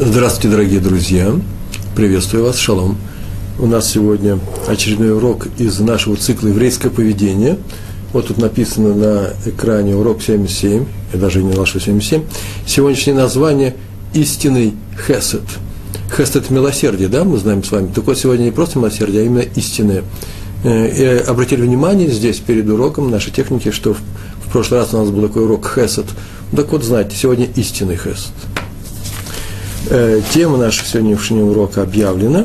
[0.00, 1.32] Здравствуйте, дорогие друзья!
[1.96, 2.96] Приветствую вас, шалом!
[3.58, 4.38] У нас сегодня
[4.68, 7.58] очередной урок из нашего цикла «Еврейское поведение».
[8.12, 12.22] Вот тут написано на экране урок 77, я даже не нашу 77.
[12.64, 13.74] Сегодняшнее название
[14.14, 14.74] «Истинный
[15.04, 15.42] хесед».
[16.16, 17.90] Хесед– милосердие, да, мы знаем с вами.
[17.92, 20.04] Так сегодня не просто милосердие, а именно истинное.
[20.62, 25.10] Э, и обратили внимание здесь, перед уроком нашей техники, что в прошлый раз у нас
[25.10, 26.06] был такой урок хесед.
[26.54, 28.32] Так вот, знаете, сегодня истинный хесед.
[29.90, 32.44] Э, тема нашего сегодняшнего урока объявлена.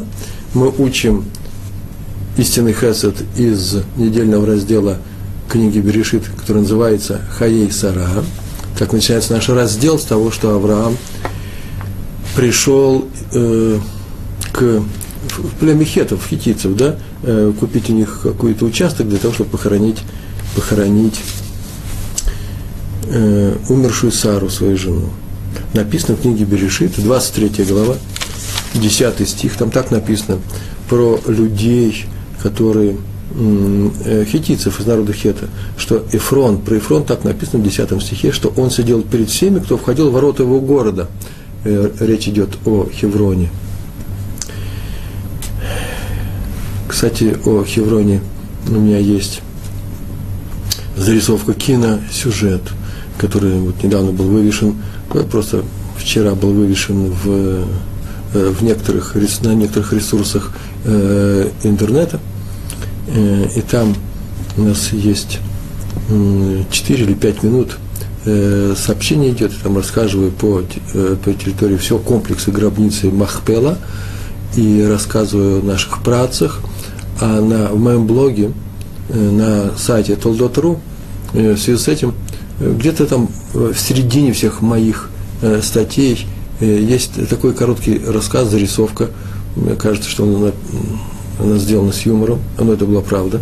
[0.54, 1.26] Мы учим
[2.38, 5.00] истинный хесед из недельного раздела
[5.50, 8.08] книги Берешит, который называется Хаей Сара.
[8.80, 10.98] Так начинается наш раздел с того, что Авраам
[12.34, 13.78] пришел э,
[14.54, 14.82] к
[15.60, 20.00] племя хетов, хитийцев, да, э, купить у них какой-то участок для того, чтобы похоронить,
[20.56, 21.20] похоронить
[23.08, 25.10] э, умершую Сару, свою жену
[25.74, 27.96] написано в книге Берешит, 23 глава,
[28.74, 30.40] 10 стих, там так написано
[30.90, 32.06] про людей,
[32.42, 32.98] которые
[33.36, 38.54] э, хитийцев из народа Хета, что Эфрон, про Эфрон так написано в 10 стихе, что
[38.56, 41.08] он сидел перед всеми, кто входил в ворота его города.
[41.64, 43.50] Э, речь идет о Хевроне.
[46.88, 48.22] Кстати, о Хевроне
[48.68, 49.42] у меня есть
[50.96, 52.62] зарисовка киносюжет,
[53.18, 54.76] который вот недавно был вывешен
[55.22, 55.64] просто
[55.98, 57.66] вчера был вывешен в,
[58.34, 60.52] э, в некоторых, на некоторых ресурсах
[60.86, 62.20] э, интернета,
[63.08, 63.96] э, и там
[64.58, 65.40] у нас есть
[66.10, 67.78] 4 или 5 минут
[68.78, 70.62] сообщение идет, я там рассказываю по,
[71.24, 73.78] по территории всего комплекса гробницы Махпела
[74.56, 76.62] и рассказываю о наших працах,
[77.20, 78.52] а на, в моем блоге
[79.10, 80.80] на сайте Толдот.ру
[81.34, 82.14] в связи с этим
[82.60, 85.10] где-то там в середине всех моих
[85.42, 86.28] э, статей
[86.60, 89.10] э, есть такой короткий рассказ, зарисовка.
[89.56, 90.52] Мне кажется, что она,
[91.40, 93.42] она сделана с юмором, но это была правда.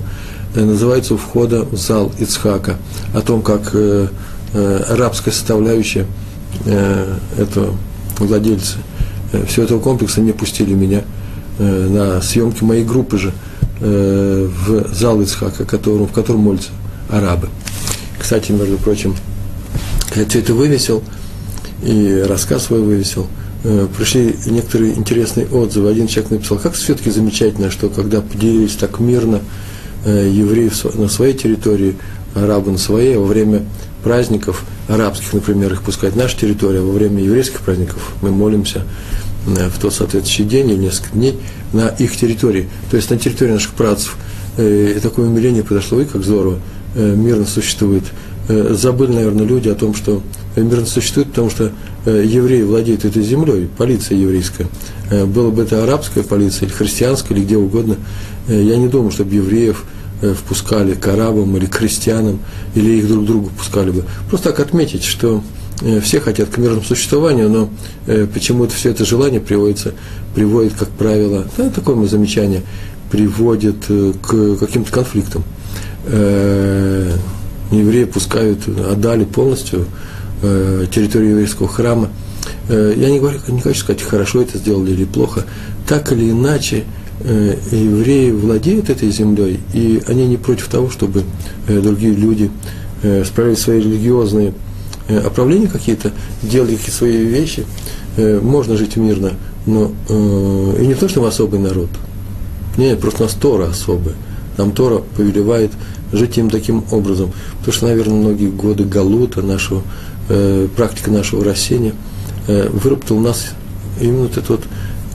[0.56, 2.78] Э, называется «У входа в зал Ицхака».
[3.14, 3.76] О том, как
[4.54, 6.06] арабская составляющая,
[6.66, 7.70] это
[8.20, 8.76] владельцы
[9.48, 11.04] всего этого комплекса не пустили меня
[11.58, 13.32] на съемки моей группы же
[13.80, 16.72] в зал Ицхака, в котором молятся
[17.10, 17.48] арабы.
[18.22, 19.16] Кстати, между прочим,
[20.16, 21.04] я все это вывесил,
[21.82, 23.28] и рассказ свой вывесил,
[23.64, 25.90] э, пришли некоторые интересные отзывы.
[25.90, 29.42] Один человек написал, как все-таки замечательно, что когда поделились так мирно
[30.06, 31.96] э, евреи на своей территории,
[32.36, 33.66] арабы на своей, а во время
[34.04, 38.84] праздников арабских, например, их пускать наша территория, а во время еврейских праздников мы молимся
[39.48, 41.40] э, в тот соответствующий день или несколько дней
[41.74, 44.16] на их территории, то есть на территории наших працев.
[44.58, 46.60] И такое умиление произошло, и как здорово,
[46.96, 48.04] мирно существует
[48.48, 50.22] Э, забыли, наверное, люди о том, что
[50.56, 51.72] мир существует, потому что
[52.06, 54.68] э, евреи владеют этой землей, полиция еврейская.
[55.10, 57.96] Э, было бы это арабская полиция или христианская, или где угодно,
[58.48, 59.86] я не думаю, чтобы евреев
[60.22, 62.40] впускали к арабам или к крестьянам,
[62.76, 64.04] или их друг другу пускали бы.
[64.30, 65.44] Просто так отметить, что
[66.02, 67.70] все хотят к мирному существованию, но
[68.34, 69.94] почему-то все это желание приводится,
[70.36, 72.62] приводит, как правило, да, такое мое замечание,
[73.10, 75.44] приводит к каким-то конфликтам
[77.72, 79.86] евреи пускают, отдали полностью
[80.42, 82.10] э, территорию еврейского храма.
[82.70, 85.46] Э, я не, говорю, не хочу сказать, хорошо это сделали или плохо.
[85.88, 86.84] Так или иначе,
[87.22, 91.24] э, евреи владеют этой землей, и они не против того, чтобы
[91.68, 92.52] э, другие люди
[93.04, 94.54] э, справили свои религиозные
[95.08, 96.12] э, оправления какие-то,
[96.44, 97.66] делали какие-то свои вещи.
[98.18, 99.32] Э, можно жить мирно,
[99.66, 101.90] но э, и не то, что мы особый народ.
[102.78, 104.16] Нет, просто у нас Тора особая.
[104.62, 105.72] Нам Тора повелевает
[106.14, 107.32] жить им таким образом.
[107.60, 109.82] Потому что, наверное, многие годы галута, нашего,
[110.30, 111.94] э, практика нашего растения
[112.48, 113.54] э, выработал у нас
[114.00, 114.62] именно вот это вот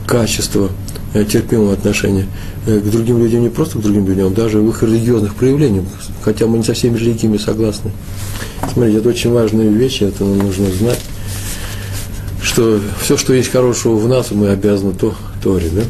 [0.05, 0.69] качество
[1.13, 2.27] э, терпимого отношения
[2.65, 5.85] э, к другим людям, не просто к другим людям, а даже в их религиозных проявлениях,
[6.23, 7.91] хотя мы не со всеми религиями согласны.
[8.73, 10.99] Смотрите, это очень важная вещь, это нужно знать,
[12.41, 15.83] что все, что есть хорошего в нас, мы обязаны то, Торе, да?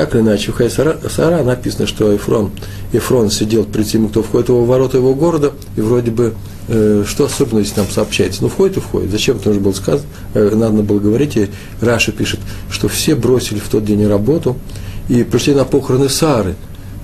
[0.00, 2.52] Так или иначе, в Хай Сара, Сара написано, что Ефрон,
[2.94, 6.32] Ефрон сидел перед теми, кто входит в ворота его города, и вроде бы,
[6.68, 8.42] э, что особенно здесь нам сообщается?
[8.42, 9.10] Ну, входит и входит.
[9.10, 10.00] Зачем это нужно было сказать?
[10.32, 11.50] Э, надо было говорить, и
[11.82, 14.56] Раша пишет, что все бросили в тот день работу
[15.10, 16.54] и пришли на похороны Сары,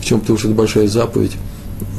[0.01, 1.33] в чем-то уж это большая заповедь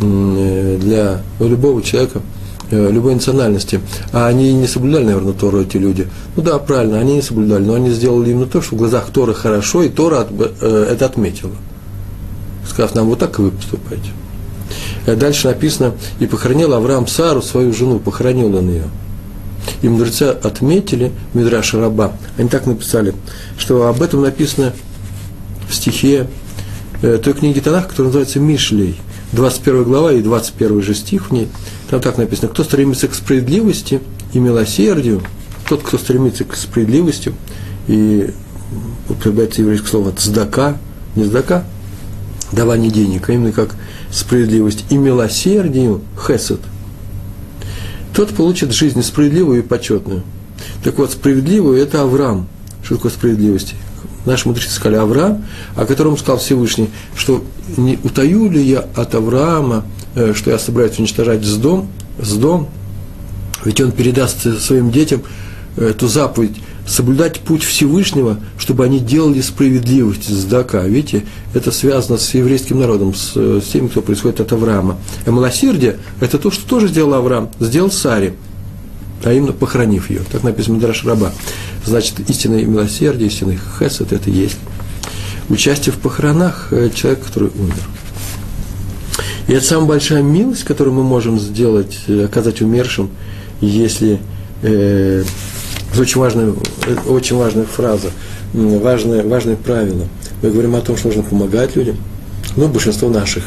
[0.02, 2.24] э, для любого человека–
[2.72, 3.80] любой национальности,
[4.12, 6.08] а они не соблюдали, наверное, Тору эти люди.
[6.36, 9.34] Ну да, правильно, они не соблюдали, но они сделали именно то, что в глазах Тора
[9.34, 10.28] хорошо, и Тора
[10.62, 11.56] э, это отметила.
[12.68, 14.10] Сказав нам, вот так вы поступаете.
[15.06, 18.84] Э, дальше написано, и похоронил Авраам Сару, свою жену, похоронил он ее.
[19.82, 23.14] И мудрецы отметили, Мидраш Раба, они так написали,
[23.58, 24.74] что об этом написано
[25.70, 26.28] в стихе
[27.02, 28.98] э, той книги Танах, которая называется Мишлей,
[29.34, 31.48] 21 глава и 21 же стих в ней,
[31.90, 34.02] там так написано, кто стремится к справедливости
[34.34, 35.22] и милосердию,
[35.68, 37.34] тот, кто стремится к справедливости,
[37.88, 38.34] и
[39.10, 40.78] употребляется еврейское слово «цдака»,
[41.16, 41.64] не «цдака»,
[42.52, 43.76] давание денег, а именно как
[44.12, 46.60] справедливость и милосердию, хесед,
[48.14, 50.24] тот получит жизнь справедливую и почетную.
[50.84, 52.48] Так вот, справедливую– это Авраам.
[52.84, 53.76] Что такое справедливость?
[54.26, 55.46] Наши мудрецы сказали Авраам,
[55.76, 57.44] о котором сказал Всевышний, что
[57.76, 59.86] не утаю ли я от Авраама,
[60.34, 62.70] что я собираюсь уничтожать с дом, с дом,
[63.66, 65.22] ведь он передаст своим детям
[65.76, 70.84] эту заповедь соблюдать путь Всевышнего, чтобы они делали справедливость, сдака.
[70.84, 74.98] Видите, это связано с еврейским народом, с, с теми, кто происходит от Авраама.
[75.26, 78.36] А милосердие– это то, что тоже сделал Авраам, сделал Саре,
[79.24, 80.22] а именно похоронив ее.
[80.32, 81.32] Так написано Драш Раба.
[81.86, 84.58] Значит, истинное милосердие, истинный хесед– это есть
[85.50, 87.76] участие в похоронах э, человека, который умер.
[89.48, 93.10] И это самая большая милость, которую мы можем сделать, э, оказать умершим,
[93.62, 94.20] если
[94.62, 95.24] э,
[95.92, 96.54] это очень важная,
[97.08, 98.10] очень важная фраза,
[98.54, 100.06] важное, важное правило.
[100.42, 101.98] Мы говорим о том, что нужно помогать людям.
[102.56, 103.46] Но большинство наших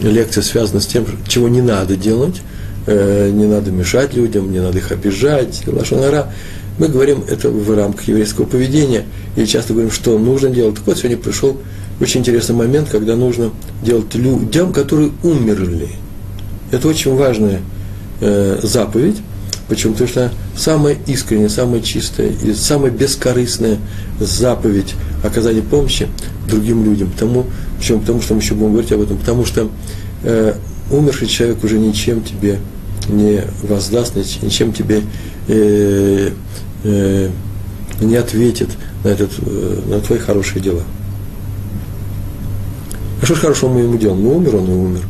[0.00, 2.42] лекций связано с тем, чего не надо делать,
[2.86, 6.32] э, не надо мешать людям, не надо их обижать, лошонара.
[6.78, 9.04] Мы говорим это в рамках еврейского поведения
[9.36, 10.74] и часто говорим, что нужно делать.
[10.74, 11.56] Так вот, сегодня пришел
[12.00, 13.50] очень интересный момент, когда нужно
[13.82, 15.88] делать людям, которые умерли.
[16.70, 17.60] Это очень важная
[18.20, 19.16] э, заповедь,
[19.68, 19.94] Почему?
[19.94, 23.78] Потому что самая искренняя, самая чистая и самая бескорыстная
[24.20, 26.08] заповедь оказания помощи
[26.48, 27.10] другим людям.
[27.10, 27.46] Потому,
[27.78, 28.00] почему?
[28.00, 29.16] Потому что мы еще будем говорить об этом.
[29.16, 29.70] Потому что
[30.22, 30.54] э,
[30.90, 32.58] умерший человек уже ничем тебе
[33.08, 35.00] не воздаст, ничем тебе
[35.48, 36.30] э,
[36.84, 37.30] э,
[38.00, 38.68] не ответит
[39.02, 40.82] на, этот, э, на твои хорошие дела.
[43.24, 44.22] А что ж хорошего мы ему делаем?
[44.22, 45.00] Ну, умер он и умер.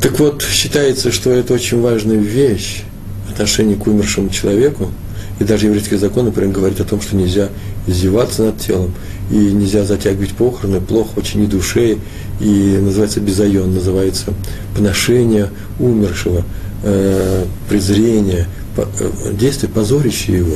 [0.00, 2.84] Так вот, считается, что это очень важная вещь
[3.28, 4.92] отношение к умершему человеку.
[5.40, 7.48] И даже еврейский закон, например, говорит о том, что нельзя
[7.88, 8.94] издеваться над телом,
[9.32, 11.96] и нельзя затягивать похороны, плохо очень и душе,
[12.38, 14.32] и называется безайон, называется
[14.76, 15.48] поношение
[15.80, 16.44] умершего,
[16.84, 18.46] э, презрение,
[18.76, 20.54] по, э, действие, позорящее его.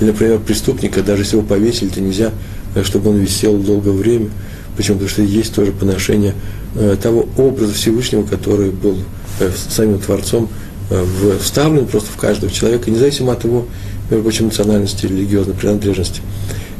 [0.00, 2.30] И, например, преступника, даже если его повесили, то нельзя,
[2.76, 4.28] э, чтобы он висел долгое время.
[4.78, 4.94] Почему?
[4.94, 6.34] Потому что есть тоже поношение
[6.74, 8.98] Э, того образа Всевышнего, который был
[9.40, 10.48] э, самим Творцом
[10.90, 11.04] э,
[11.42, 13.66] вставлен просто в каждого человека, независимо от его,
[14.10, 16.20] между прочим, национальности, религиозной принадлежности.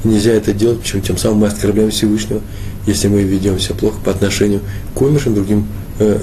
[0.05, 2.43] нельзя это делать, почему тем самым мы оскорбляем Всевышнего,
[2.87, 4.61] если мы ведем себя плохо по отношению
[4.95, 5.67] к умершим другим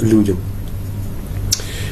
[0.02, 0.38] людям.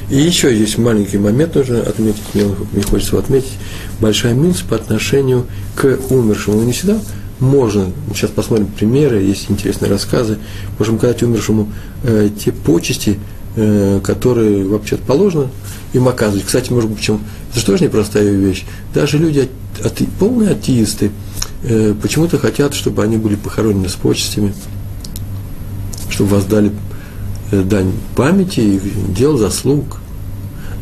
[0.10, 3.54] И еще есть маленький момент, нужно отметить, мне, мне хочется его отметить,
[4.00, 6.58] большая милость по отношению к умершему.
[6.58, 6.98] Но не всегда
[7.40, 10.38] можно, сейчас посмотрим примеры, есть интересные рассказы,
[10.80, 11.72] можем сказать умершему
[12.04, 13.20] э, те почести,
[13.56, 15.50] э, которые вообще положено
[15.94, 16.46] им оказывать.
[16.46, 17.20] Кстати, может быть, почему?
[17.50, 18.66] Это же тоже непростая вещь.
[18.94, 19.50] Даже люди,
[19.84, 21.12] ате, полные атеисты,
[21.64, 24.54] э, почему-то хотят, чтобы они были похоронены с почестями,
[26.10, 26.72] чтобы воздали
[27.52, 30.00] э, дань памяти и дел заслуг.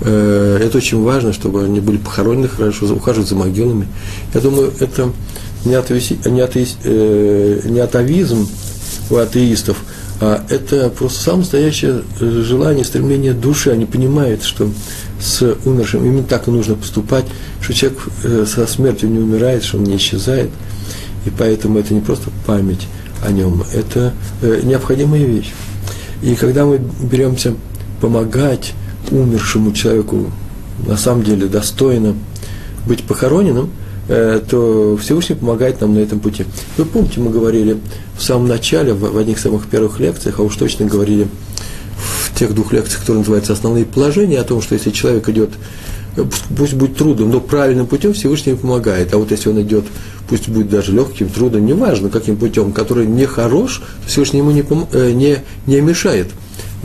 [0.01, 3.87] Э, это очень важно, чтобы они были похоронены хорошо, ухаживать за могилами.
[4.33, 5.11] Я думаю, это
[5.63, 8.47] не, атеиз, не, атеиз, э, не атовизм
[9.09, 9.77] у атеистов,
[10.19, 13.69] а это просто самое настоящее э, желание, стремление души.
[13.69, 14.71] Они понимают, что
[15.19, 17.25] с умершим именно так и нужно поступать,
[17.61, 20.49] что человек э, со смертью не умирает, что он не исчезает.
[21.25, 22.87] И поэтому это не просто память
[23.23, 25.53] о нем, это необходимая вещь.
[26.23, 27.53] И когда мы беремся
[27.99, 28.73] помогать
[29.11, 30.31] умершему человеку,
[30.87, 32.15] на самом деле достойно
[32.87, 33.69] быть похороненным–
[34.07, 36.45] Э, то Всевышний помогает нам на этом пути.
[36.77, 37.77] Вы помните, мы говорили
[38.17, 41.27] в самом начале, в одних самых первых лекциях, а уж точно говорили
[41.97, 45.51] в тех двух лекциях, которые называются «Основные положения», о том, что если человек идет,
[46.17, 46.25] э,
[46.57, 49.13] пусть будет трудным, но правильным путем, Всевышний помогает.
[49.13, 49.85] А вот если он идет,
[50.27, 55.11] пусть будет даже легким, трудным, неважно каким путем, который не хорош, Всевышний ему не, э,
[55.11, 55.37] не,
[55.67, 56.27] не мешает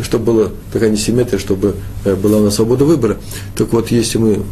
[0.03, 1.75] чтобы была такая несимметрия, чтобы
[2.05, 3.17] была у нас свобода выбора.
[3.57, 4.43] Так вот, если мы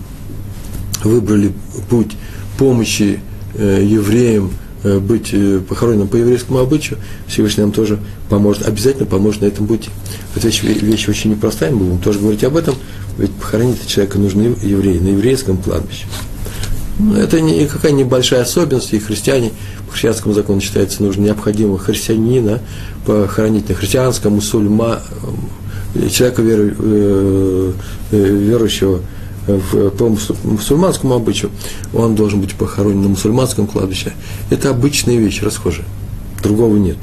[1.05, 1.53] выбрали
[1.89, 2.17] путь
[2.59, 3.21] помощи
[3.55, 7.99] э, евреям э, быть э, похороненным по еврейскому обычаю, Всевышний нам тоже
[8.29, 9.91] поможет, обязательно поможет на этом пути.
[10.35, 12.75] Эта вещь, вещь очень непростая, мы будем тоже говорить об этом,
[13.19, 16.07] ведь похоронить человека нужны евреи на еврейском кладбище.
[16.99, 19.51] Ну, это никакая небольшая особенность, и христиане
[19.87, 22.61] по христианскому закону считается нужно необходимо христианина
[23.05, 25.01] похоронить на христианском, мусульма,
[26.11, 27.75] человека веру,
[28.11, 29.01] верующего
[29.47, 31.51] в, по мусульманскому обычаю,
[31.93, 34.13] он должен быть похоронен на мусульманском кладбище.
[34.51, 35.87] Это обычная вещь, расхожая.
[36.43, 36.97] Другого нет.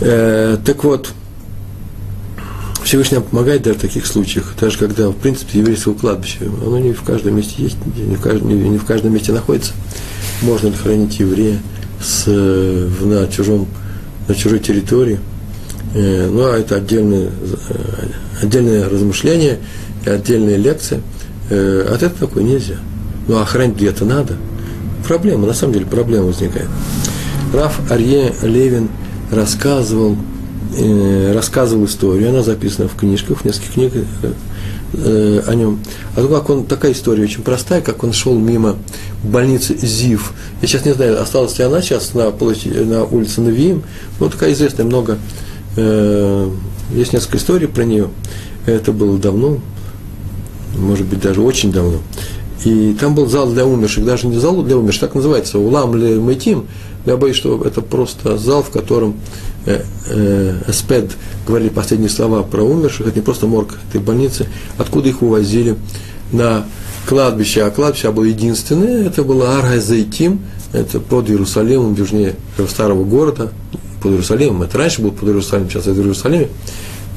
[0.00, 1.12] Э, так вот,
[2.86, 7.02] Всевышний помогает даже в таких случаях, даже когда, в принципе, еврейского кладбища, оно не в
[7.02, 9.72] каждом месте есть, не в каждом, не в каждом месте находится.
[10.42, 11.58] Можно ли хранить еврея
[12.00, 13.66] с, на, чужом,
[14.28, 15.18] на чужой территории?
[15.94, 17.30] Э, ну, а это отдельное,
[17.68, 18.06] э,
[18.40, 19.58] отдельное размышление
[20.04, 21.00] и отдельная лекция.
[21.50, 22.76] Э, от этого такой нельзя.
[23.26, 24.36] Ну, а хранить где-то надо.
[25.08, 26.68] Проблема, на самом деле, проблема возникает.
[27.52, 28.90] Раф Арье Левин
[29.32, 30.16] рассказывал
[30.76, 34.32] э, рассказывал историю, она записана в книжках, в нескольких книгах э,
[34.94, 35.80] э, о нем.
[36.14, 38.76] А то, как он, такая история очень простая, как он шел мимо
[39.22, 40.32] больницы ЗИВ.
[40.62, 43.82] Я сейчас не знаю, осталась ли она сейчас на, площади, на улице Навиим,
[44.20, 45.18] но такая известная, много,
[45.76, 46.50] э,
[46.94, 48.08] есть несколько историй про нее.
[48.66, 49.58] Это было давно,
[50.76, 51.98] может быть, даже очень давно.
[52.64, 56.18] И там был зал для умерших, даже не зал для умерших, так называется, улам ли
[56.18, 56.66] майтим.
[57.04, 59.14] Я боюсь, что это просто зал, в котором
[59.66, 64.46] Эспед говорили последние слова про умерших, это не просто морг этой больницы,
[64.78, 65.76] откуда их увозили
[66.32, 66.66] на
[67.06, 70.40] кладбище, а кладбище было единственное, это было Арга Зайтим,
[70.72, 72.34] это под Иерусалимом, южнее
[72.68, 73.52] старого города,
[74.02, 76.48] под Иерусалимом, это раньше был под Иерусалимом, сейчас это в Иерусалиме,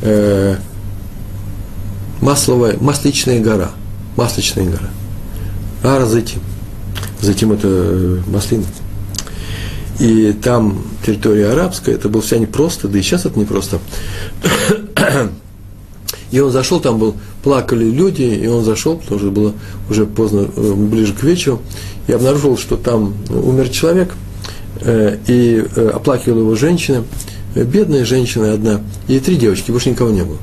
[0.01, 0.55] э,
[2.21, 3.71] масловая, масличная гора,
[4.15, 4.89] масличная гора,
[5.83, 6.41] Ара Зайтим,
[7.21, 8.63] Зайтим это э, маслина,
[9.99, 13.79] и там территория арабская, это было вся непросто, да и сейчас это непросто.
[16.31, 19.53] И он зашел, там был, плакали люди, и он зашел, потому что было
[19.89, 21.59] уже поздно, э, ближе к вечеру,
[22.07, 24.13] и обнаружил, что там умер человек,
[24.81, 27.03] э, и э, оплакивала его женщина,
[27.55, 30.37] бедная женщина одна, и три девочки, больше никого не было.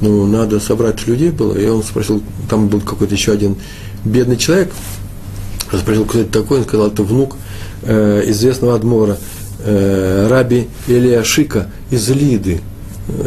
[0.00, 3.56] Ну, надо собрать людей было, и он спросил, там был какой-то еще один
[4.04, 4.72] бедный человек,
[5.78, 7.36] спросил, кто это такой, он сказал, это внук
[7.82, 9.16] э, известного адмора,
[9.60, 12.60] э, раби Элиашика из Лиды.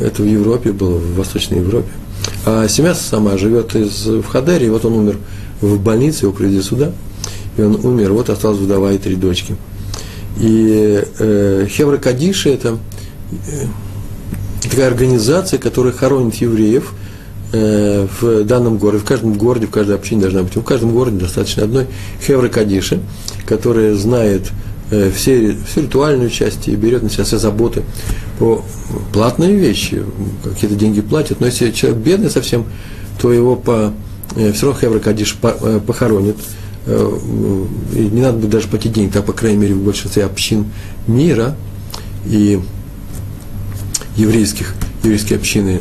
[0.01, 1.89] Это в Европе было, в Восточной Европе.
[2.45, 5.17] А семья сама живет из, в Хадере, и вот он умер
[5.61, 6.91] в больнице, его привезли сюда,
[7.57, 9.55] и он умер, вот осталась вдова и три дочки.
[10.39, 12.77] И э, Хевра Кадиши– это
[13.31, 13.65] э,
[14.61, 16.93] такая организация, которая хоронит евреев
[17.53, 21.17] э, в данном городе, в каждом городе, в каждой общине должна быть, в каждом городе
[21.17, 21.87] достаточно одной
[22.25, 22.99] Хевра Кадиши,
[23.45, 24.51] которая знает
[24.91, 27.83] э, все, всю ритуальную часть и берет на себя все заботы
[28.39, 28.63] по
[29.13, 30.03] платные вещи,
[30.43, 32.65] какие-то деньги платят, но если человек бедный совсем,
[33.21, 33.93] то его по,
[34.35, 36.37] э, все равно Хевра Кадиш э, похоронит,
[36.85, 40.65] и не надо будет даже платить деньги, так, по крайней мере, в большинстве общин
[41.07, 41.55] мира
[42.25, 42.59] и
[44.17, 45.79] еврейских, еврейские общины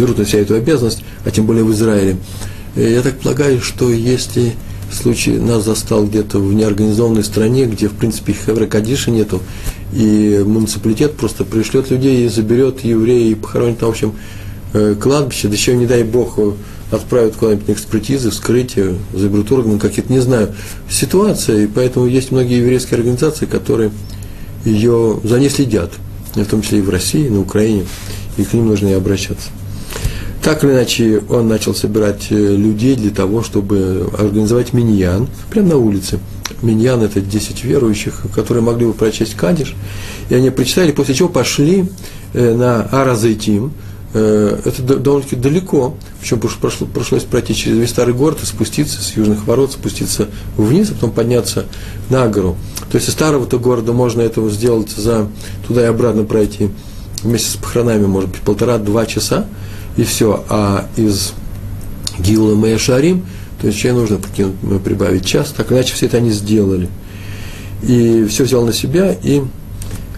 [0.00, 2.16] берут на себя эту обязанность, а тем более в Израиле.
[2.76, 4.54] Я так полагаю, что если
[4.92, 9.40] случай нас застал где-то в неорганизованной стране, где, в принципе, Хевра Кадиша нету,
[9.92, 14.14] и муниципалитет просто пришлет людей и заберет евреев и похоронит там, в общем,
[14.72, 16.38] э, кладбище, да еще, не дай бог,
[16.90, 20.54] отправят куда-нибудь на экспертизы, вскрытие, заберут органы какие-то, не знаю,
[20.88, 23.90] ситуация, и поэтому есть многие еврейские организации, которые
[24.64, 25.92] ее за ней следят,
[26.34, 27.86] в том числе и в России, и на Украине,
[28.36, 29.50] и к ним нужно и обращаться.
[30.42, 35.76] Так или иначе, он начал собирать э, людей для того, чтобы организовать миньян прямо на
[35.76, 36.18] улице.
[36.62, 39.74] Миньян– это 10 верующих, которые могли бы прочесть Кадиш.
[40.30, 41.90] И они прочитали, после чего пошли
[42.32, 43.72] э, на Аразайтим.
[44.14, 49.16] Э, это довольно-таки далеко, причем прошло, пришлось пройти через весь старый город и спуститься с
[49.16, 51.66] южных ворот, спуститься вниз, а потом подняться
[52.08, 52.56] на гору.
[52.90, 55.28] То есть из старого-то города можно этого сделать за
[55.68, 56.70] туда и обратно пройти
[57.22, 59.44] вместе с похоронами, может быть, полтора-два часа–
[60.00, 60.44] и все.
[60.48, 61.32] А из
[62.18, 63.26] Гилла Мэя Шарим,
[63.60, 66.88] то есть чей нужно покинуть, прибавить час, так иначе все это они сделали.
[67.82, 69.42] И все взял на себя, и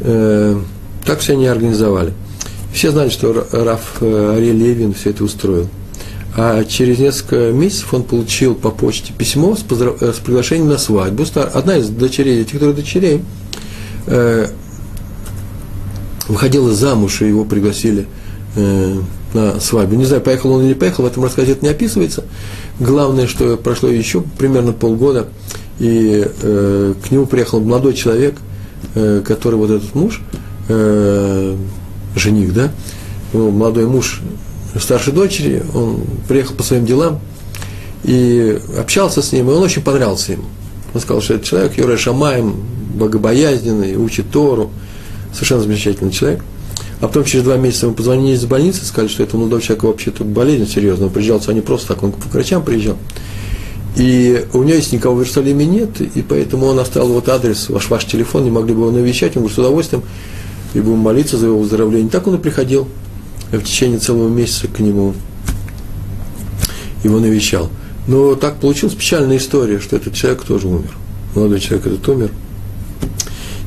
[0.00, 0.60] э,
[1.04, 2.12] так все они организовали.
[2.72, 5.68] Все знали, что Раф э, Ариэль Левин все это устроил.
[6.36, 10.00] А через несколько месяцев он получил по почте письмо с, поздрав...
[10.00, 11.24] Э, с приглашением на свадьбу.
[11.34, 13.22] Одна из дочерей, этих трех дочерей,
[14.06, 14.48] э,
[16.28, 18.06] выходила замуж, и его пригласили
[18.56, 18.96] э,
[19.34, 19.96] на свадьбу.
[19.96, 22.24] Не знаю, поехал он или не поехал, в этом рассказе это не описывается.
[22.78, 25.28] Главное, что прошло еще примерно полгода,
[25.78, 28.36] и э, к нему приехал молодой человек,
[28.94, 30.20] э, который вот этот муж,
[30.68, 31.56] э,
[32.16, 32.70] жених, да,
[33.32, 34.20] ну, молодой муж
[34.78, 37.20] старшей дочери, он приехал по своим делам
[38.04, 40.44] и общался с ним, и он очень понравился ему.
[40.94, 42.54] Он сказал, что этот человек, Юрий Шамаем,
[42.94, 44.70] богобоязненный, учит Тору,
[45.32, 46.44] совершенно замечательный человек.
[47.02, 50.22] А потом через два месяца мы позвонили из больницы, сказали, что это молодой человек вообще-то
[50.22, 51.08] болезнь серьезная.
[51.08, 52.96] Он приезжал сюда не просто так, он к врачам приезжал.
[53.96, 57.90] И у него есть никого в Иерусалиме нет, и поэтому он оставил вот адрес, ваш,
[57.90, 59.36] ваш телефон, не могли бы его навещать.
[59.36, 60.04] Он говорит, с удовольствием,
[60.74, 62.08] и будем молиться за его выздоровление.
[62.08, 62.86] Так он и приходил
[63.50, 65.12] в течение целого месяца к нему,
[67.02, 67.68] его навещал.
[68.06, 70.92] Но так получилась печальная история, что этот человек тоже умер.
[71.34, 72.30] Молодой человек этот умер.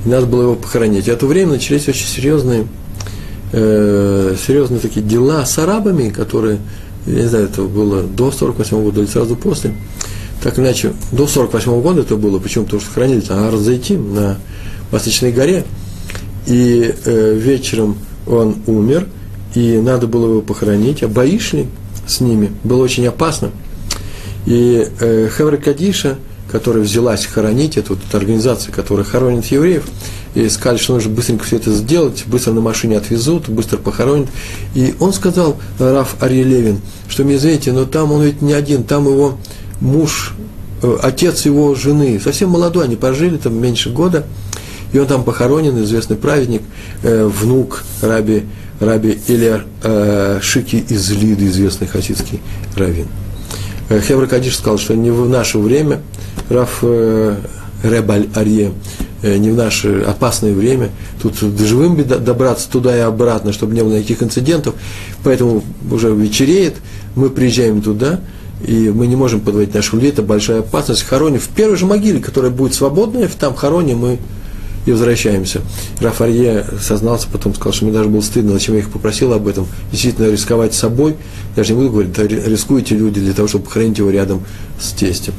[0.06, 1.10] И надо было его похоронить.
[1.10, 2.66] И в это время начались очень серьезные,
[3.56, 6.60] э, серьезные такие дела с арабами, которые,
[7.06, 9.74] я не знаю, это было до 48 года или сразу после.
[10.44, 12.66] Так иначе, до 48 года это было, почему?
[12.66, 14.38] Потому что хранили там Арзайтим на
[14.92, 15.64] Восточной горе.
[16.48, 17.98] И э, вечером
[18.28, 19.08] он умер,
[19.56, 21.68] и надо было его похоронить, а бои шли
[22.06, 23.52] с ними, было очень опасно.
[24.46, 26.18] И э, Хевра Кадиша,
[26.52, 29.86] которая взялась хоронить, это вот эта организация, которая хоронит евреев,
[30.36, 34.28] и сказали, что нужно быстренько все это сделать, быстро на машине отвезут, быстро похоронят.
[34.76, 38.84] И он сказал, Раф Арье Левин, что, мне извините, но там он ведь не один,
[38.84, 39.38] там его
[39.80, 40.36] муж,
[40.84, 44.26] э, отец его жены, совсем молодой, они пожили там меньше года,
[44.92, 46.62] и он там похоронен, известный праведник,
[47.04, 48.44] э, внук раби,
[48.80, 52.42] раби Илер э, Шики из Лиды, известный хасидский
[52.76, 53.08] раввин.
[53.90, 56.02] Э, Хевра Кадиш сказал, что не в наше время,
[56.50, 57.38] Раф э,
[57.84, 58.72] Ребаль Арье,
[59.26, 60.90] не в наше опасное время,
[61.22, 64.76] тут живым добраться туда и обратно, чтобы не было никаких инцидентов,
[65.24, 66.76] поэтому уже вечереет,
[67.16, 68.20] мы приезжаем туда,
[68.66, 71.04] и мы не можем подводить нашу людей, это большая опасность.
[71.04, 74.20] Хороним в первой же могиле, которая будет свободная, там хороним мы
[74.86, 75.62] и возвращаемся.
[76.00, 79.68] Рафарье сознался, потом сказал, что мне даже было стыдно, зачем я их попросил об этом.
[79.92, 81.16] Действительно, рисковать собой,
[81.56, 84.44] я же не буду говорить, рискуете люди для того, чтобы похоронить его рядом
[84.80, 85.34] с тестем.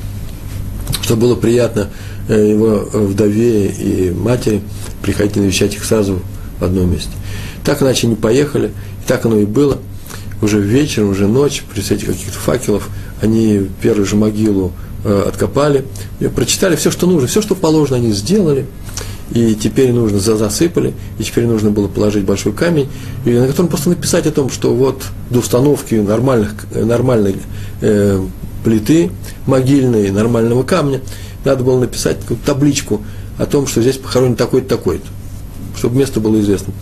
[1.02, 4.62] Чтобы было приятно э, его вдове и матери
[5.02, 6.20] приходить навещать их сразу
[6.58, 7.10] в одном месте.
[7.64, 9.78] Так иначе не поехали, и так оно и было.
[10.42, 12.88] Уже вечером, уже ночь, при свете каких-то факелов,
[13.22, 14.72] они первую же могилу
[15.04, 15.84] э, откопали,
[16.34, 18.66] прочитали все, что нужно, все, что положено, они сделали–
[19.32, 22.88] и теперь нужно засыпали, и теперь нужно было положить большой камень,
[23.24, 27.36] и на котором просто написать о том, что вот до установки нормальных, нормальной
[27.80, 28.24] э,
[28.64, 29.10] плиты
[29.46, 31.00] могильной, нормального камня,
[31.46, 33.02] надо было написать табличку
[33.38, 35.06] о том, что здесь похоронен такой-то, такой-то,
[35.76, 36.72] чтобы место было известно.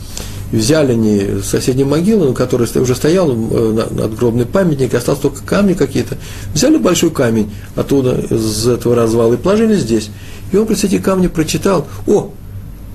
[0.53, 6.17] Взяли они соседней могилы, на которой уже стоял э, надгробный памятник, остался только камни какие-то.
[6.55, 10.11] Взяли большой камень оттуда, из этого развала, и положили здесь.
[10.53, 12.31] И он, эти камни прочитал, о,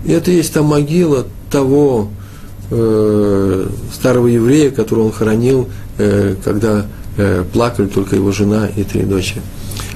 [0.08, 2.10] это есть та могила того
[2.72, 6.86] э, старого еврея, которого он хоронил, э, когда
[7.18, 9.42] э, плакали только его жена и три дочери.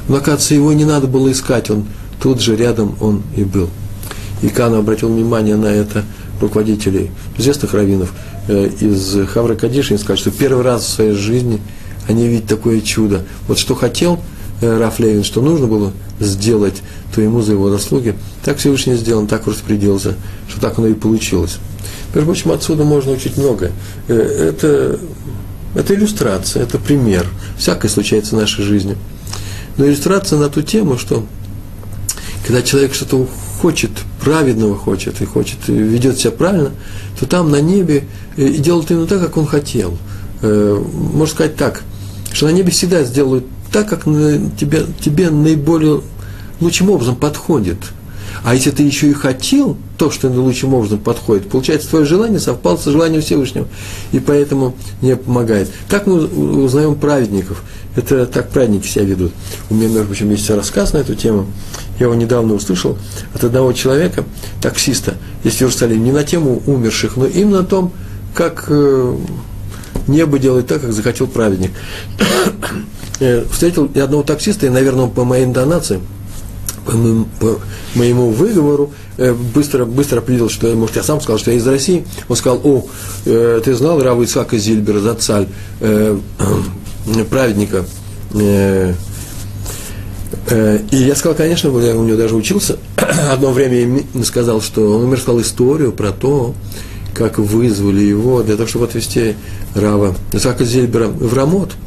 [0.09, 1.85] Оказывается, его не надо было искать, он
[2.21, 3.69] тут же рядом он и был.
[4.41, 6.03] И Кан обратил внимание на это
[6.41, 8.13] руководителей известных раввинов
[8.47, 11.61] э, из Хавра Кадиша, и сказали, что первый раз в своей жизни
[12.07, 13.21] они видят такое чудо.
[13.47, 14.19] Вот что хотел
[14.61, 16.81] э, Раф Левин, что нужно было сделать,
[17.15, 18.15] то ему за его заслуги.
[18.43, 20.15] Так Всевышний сделан, так распорядился,
[20.49, 21.57] что так оно и получилось.
[22.13, 23.71] Между прочим, отсюда можно учить многое.
[24.09, 24.99] Э, это,
[25.75, 27.25] это иллюстрация, это пример.
[27.57, 28.97] Всякое случается в нашей жизни.
[29.77, 31.25] Но иллюстрация на ту тему, что
[32.45, 33.27] когда человек что-то
[33.61, 36.71] хочет, праведного хочет, и хочет, и ведет себя правильно,
[37.19, 38.05] то там на небе
[38.37, 39.97] э, и делают именно так, как он хотел.
[40.41, 41.83] Э, можно сказать так,
[42.33, 46.01] что на небе всегда сделают так, как тебе, тебе наиболее
[46.59, 47.77] лучшим образом подходит.
[48.43, 52.77] А если ты еще и хотел то, что лучшим образом подходит, получается, твое желание совпало
[52.77, 53.67] со желанием Всевышнего,
[54.11, 55.69] и поэтому не помогает.
[55.87, 57.63] Так мы узнаем праведников.
[57.95, 59.33] Это так праведники себя ведут.
[59.69, 61.45] У меня, между прочим, есть рассказ на эту тему.
[61.99, 62.97] Я его недавно услышал
[63.33, 64.23] от одного человека,
[64.61, 67.91] таксиста, есть в Иерусалиме, не на тему умерших, но именно о том,
[68.33, 69.15] как э,
[70.07, 71.71] небо делает так, как захотел праведник.
[73.19, 75.99] Э, встретил одного таксиста, и, наверное, по моей интонации–
[76.85, 77.59] по моему, по
[77.95, 82.05] моему выговору э, быстро, быстро определил, что, может, я сам сказал, что я из России.
[82.27, 82.85] Он сказал, о,
[83.25, 85.47] э, ты знал Рава Ицхака Зильбера, Зацаль,
[85.79, 86.17] э,
[87.29, 87.85] праведника.
[88.33, 88.95] И
[90.91, 92.77] я сказал, конечно, я у него даже учился.
[93.31, 96.53] Одно время я сказал, что он умер, сказал историю про то,
[97.13, 99.35] как вызвали его для того, чтобы отвезти
[99.75, 101.71] Рава Ицхака Зильбера в Рамот–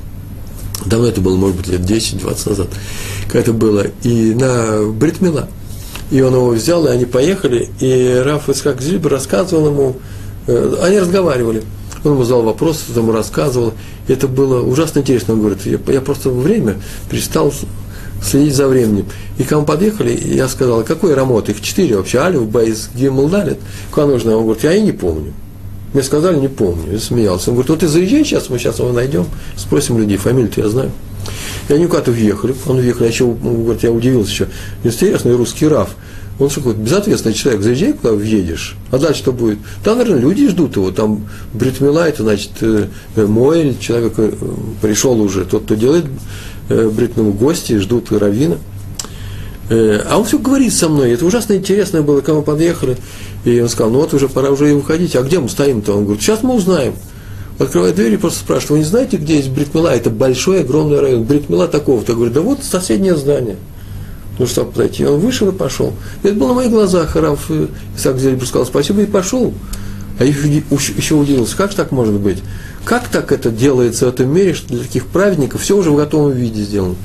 [0.87, 2.69] Давно это было, может быть, лет 10-20 назад,
[3.27, 5.49] как это было, и на Бритмила.
[6.11, 9.97] И он его взял, и они поехали, и Раф Исхак Зильбер рассказывал ему,
[10.47, 11.65] э, они разговаривали.
[12.05, 13.75] Он ему задал вопрос, ему рассказывал.
[14.07, 15.35] И это было ужасно интересно.
[15.35, 16.77] Он говорит, я, я просто время
[17.11, 17.53] перестал
[18.23, 19.07] следить за временем.
[19.39, 21.49] И к нам подъехали, я сказал, какой рамот?
[21.49, 23.59] Их четыре вообще, Алиф, Бейс, Гимл, Далит.
[23.91, 24.37] Куда нужно?
[24.37, 25.33] Он говорит, я и не помню.
[25.97, 27.49] Мне сказали, не помню, я смеялся.
[27.49, 29.25] Он говорит, вот ты заезжай сейчас, мы сейчас его найдем,
[29.57, 30.91] спросим людей, фамилию-то я знаю.
[31.71, 34.49] И они куда-то въехали, он въехал, я, еще, говорит, я удивился еще,
[34.85, 35.97] интересный русский раф.
[36.39, 39.59] Он что, какой-то безответственный человек, заезжай, куда въедешь, а дальше что будет?
[39.83, 44.33] Там, наверное, люди ждут его, там бритмила, это значит, э, э Моэль, человек э,
[44.83, 46.05] пришел уже, тот, кто делает
[46.69, 48.57] бритмилу, гости ждут равина.
[49.69, 52.97] Э, а он все говорит со мной, это ужасно интересно было, когда мы подъехали,
[53.45, 55.95] и он сказал, ну вот уже пора уже и уходить, а где мы стоим-то?
[55.95, 56.95] Он говорит, сейчас мы узнаем.
[57.59, 59.89] Открывает дверь и просто спрашивает, вы не знаете, где есть Бритмила?
[59.89, 61.25] Это большой, огромный район.
[61.25, 62.13] Бритмила такого-то.
[62.13, 63.57] Я говорю, да вот соседнее здание.
[64.39, 65.07] Ну, чтобы подойти.
[65.07, 65.95] Он вышел и пошел.
[66.23, 67.17] И это было на моих глазах.
[67.17, 67.51] Раф
[67.97, 69.55] Исаак Зельбер сказал спасибо и пошел.
[70.19, 72.43] А еще удивился, как так может быть?
[72.85, 76.33] Как так это делается в этом мире, что для таких праведников все уже в готовом
[76.33, 76.97] виде сделано?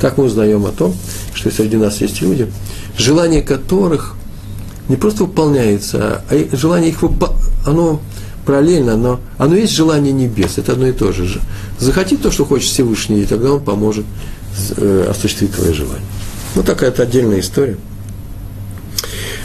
[0.00, 0.94] Так мы узнаем о том,
[1.34, 2.50] что среди нас есть люди,
[2.96, 4.14] желание которых
[4.88, 7.34] не просто выполняется, а желание их выпол...
[7.66, 8.00] оно
[8.46, 11.40] параллельно, но оно есть желание небес, это одно и то же.
[11.78, 14.06] Захоти то, что хочет Всевышний, и тогда он поможет
[14.76, 16.06] э, осуществить твое желание.
[16.54, 17.76] Ну, такая это отдельная история.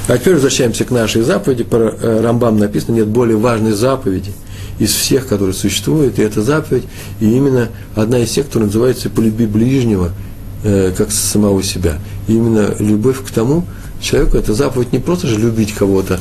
[0.07, 1.63] А теперь возвращаемся к нашей заповеди.
[1.63, 4.31] Про э, Рамбам написано, нет более важной заповеди
[4.79, 6.83] из всех, которые существуют, и это заповедь,
[7.19, 10.11] и именно одна из тех, которая называется «полюби ближнего,
[10.65, 11.99] э, как самого себя».
[12.27, 13.65] И именно любовь к тому
[14.01, 16.19] человеку, это заповедь не просто же любить кого-то,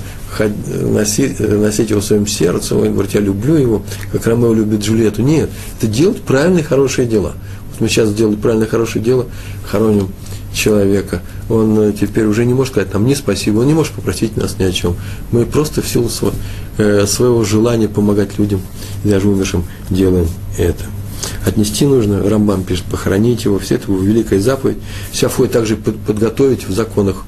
[0.68, 5.22] носить, носить его в своем сердце, он я люблю его, как Ромео любит Джульетту.
[5.22, 7.32] Нет, это делать правильные, хорошие дела.
[7.70, 9.26] Вот мы сейчас сделали правильное, хорошее дело,
[9.66, 10.08] хороним
[10.54, 14.36] человека, он э, теперь уже не может сказать нам не спасибо, он не может попросить
[14.36, 14.96] нас ни о чем.
[15.32, 16.36] Мы просто в силу своего,
[16.78, 18.62] э, своего желания помогать людям,
[19.02, 20.84] даже умершим, делаем это.
[21.46, 24.78] Отнести нужно, Рамбам пишет, похоронить его, все это великая заповедь.
[25.12, 27.24] Вся входит также подготовить в законах,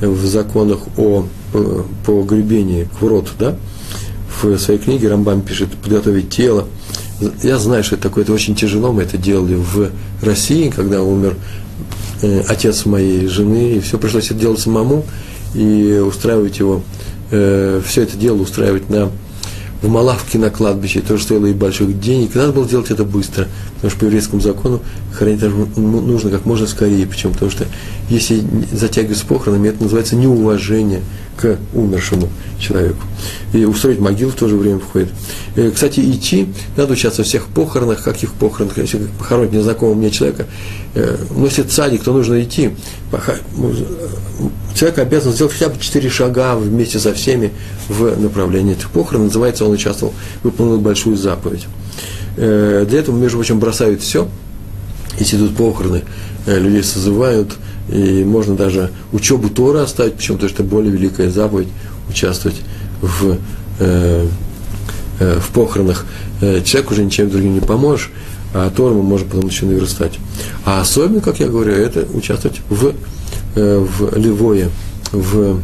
[0.00, 3.56] в законах о по, по гребении, кврот, да,
[4.42, 6.66] в своей книге Рамбам пишет подготовить тело.
[7.42, 9.90] Я знаю, что это такое, это очень тяжело, мы это делали в
[10.22, 11.36] России, когда умер
[12.22, 15.04] э, отец моей жены, и все пришлось это делать самому,
[15.54, 16.82] и устраивать его,
[17.30, 19.10] э, все это дело устраивать на
[19.82, 22.34] в Малавке на кладбище, тоже стоило и больших денег.
[22.34, 24.80] Надо было делать это быстро, потому что по еврейскому закону
[25.12, 25.42] хоронить
[25.76, 27.06] нужно как можно скорее.
[27.06, 27.32] Почему?
[27.32, 27.66] Потому что
[28.08, 28.42] если
[28.72, 31.02] затягивать с похоронами, это называется неуважение
[31.36, 32.28] к умершему
[32.60, 33.00] человеку.
[33.52, 35.08] И устроить могилу в то же время входит.
[35.56, 40.46] И, кстати, идти, надо участвовать во всех похоронах, каких похоронах, если похоронить незнакомого мне человека,
[40.94, 42.70] э, ну, если это садик, то нужно идти.
[43.56, 43.74] Ну,
[44.74, 47.52] человек обязан сделать хотя бы четыре шага вместе со всеми
[47.88, 49.24] в направлении этих похорон.
[49.24, 51.66] Называется, он участвовал, выполнил большую заповедь.
[52.36, 54.28] Э, для этого, между прочим, бросают все,
[55.18, 56.02] если идут похороны,
[56.46, 57.52] э, людей созывают,
[57.88, 60.36] и можно даже учебу Тора оставить, почему?
[60.36, 61.68] Потому что это более великая заповедь
[62.08, 62.56] участвовать
[63.00, 63.36] в,
[63.80, 64.26] э,
[65.18, 66.06] в похоронах.
[66.40, 68.10] Человек уже ничем другим не поможешь,
[68.54, 70.18] а Тору мы можем потом еще наверстать.
[70.64, 72.92] А особенно, как я говорю, это участвовать в,
[73.54, 74.70] в Ливое,
[75.12, 75.60] в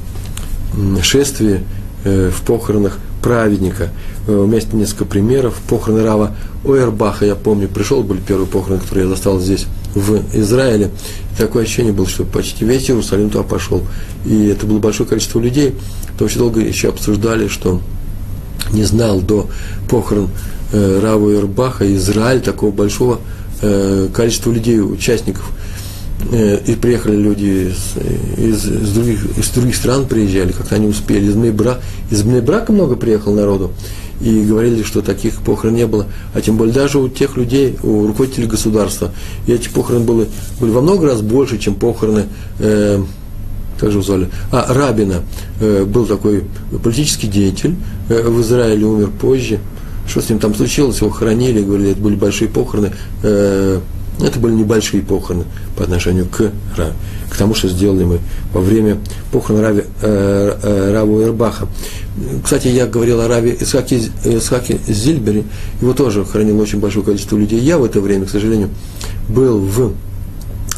[1.03, 1.63] шествии,
[2.05, 3.91] в похоронах праведника.
[4.27, 5.55] Э, у меня есть несколько примеров.
[5.69, 10.91] Похороны Рава Ойербаха, я помню, пришел, были первые похороны, которые я застал здесь, в Израиле.
[11.33, 13.83] И такое ощущение было, что почти весь Иерусалим туда пошел.
[14.25, 15.75] И это было большое количество людей.
[16.19, 17.81] То очень долго еще обсуждали, что
[18.73, 19.49] не знал до
[19.89, 20.29] похорон
[20.73, 23.21] э, Рава Ойербаха Израиль такого большого
[23.63, 25.51] э, количества людей, участников–
[26.33, 27.97] и приехали люди из,
[28.37, 31.79] из, из, других, из других стран, приезжали, как-то они успели, из Бнебра,
[32.11, 33.73] из Бнебрака много приехало народу,
[34.21, 38.07] и говорили, что таких похорон не было, а тем более даже у тех людей, у
[38.07, 39.13] руководителей государства,
[39.47, 40.29] и эти похороны были,
[40.61, 42.25] были во много раз больше, чем похороны,
[42.59, 43.03] э,
[43.79, 45.23] как же звали, а, Рабина,
[45.61, 46.45] э, был такой
[46.83, 47.77] политический деятель,
[48.09, 49.61] э, в Израиле умер позже,
[50.09, 53.81] что с ним там случилось, его хоронили, говорили, это были большие похороны, э,
[54.21, 55.45] это были небольшие похороны
[55.77, 56.51] по отношению к,
[57.31, 58.19] к тому, что сделали мы
[58.53, 58.99] во время
[59.31, 61.69] похорон Рави, э, э, Раву Ирбаха.
[62.43, 65.45] Кстати, я говорил о Раве Исхаке, Исхаке Зильбере,
[65.81, 67.61] его тоже хранило очень большое количество людей.
[67.61, 68.71] Я в это время, к сожалению,
[69.29, 69.93] был в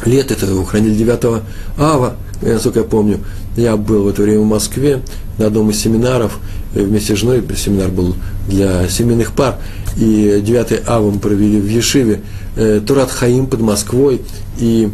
[0.05, 1.41] лет, это его хранили 9
[1.77, 3.19] ава, насколько я помню,
[3.57, 5.01] я был в это время в Москве
[5.37, 6.39] на одном из семинаров,
[6.73, 8.15] вместе с женой, семинар был
[8.47, 9.57] для семейных пар,
[9.97, 12.21] и 9 ава мы провели в Ешиве,
[12.55, 14.21] э, Турат Хаим под Москвой,
[14.59, 14.89] и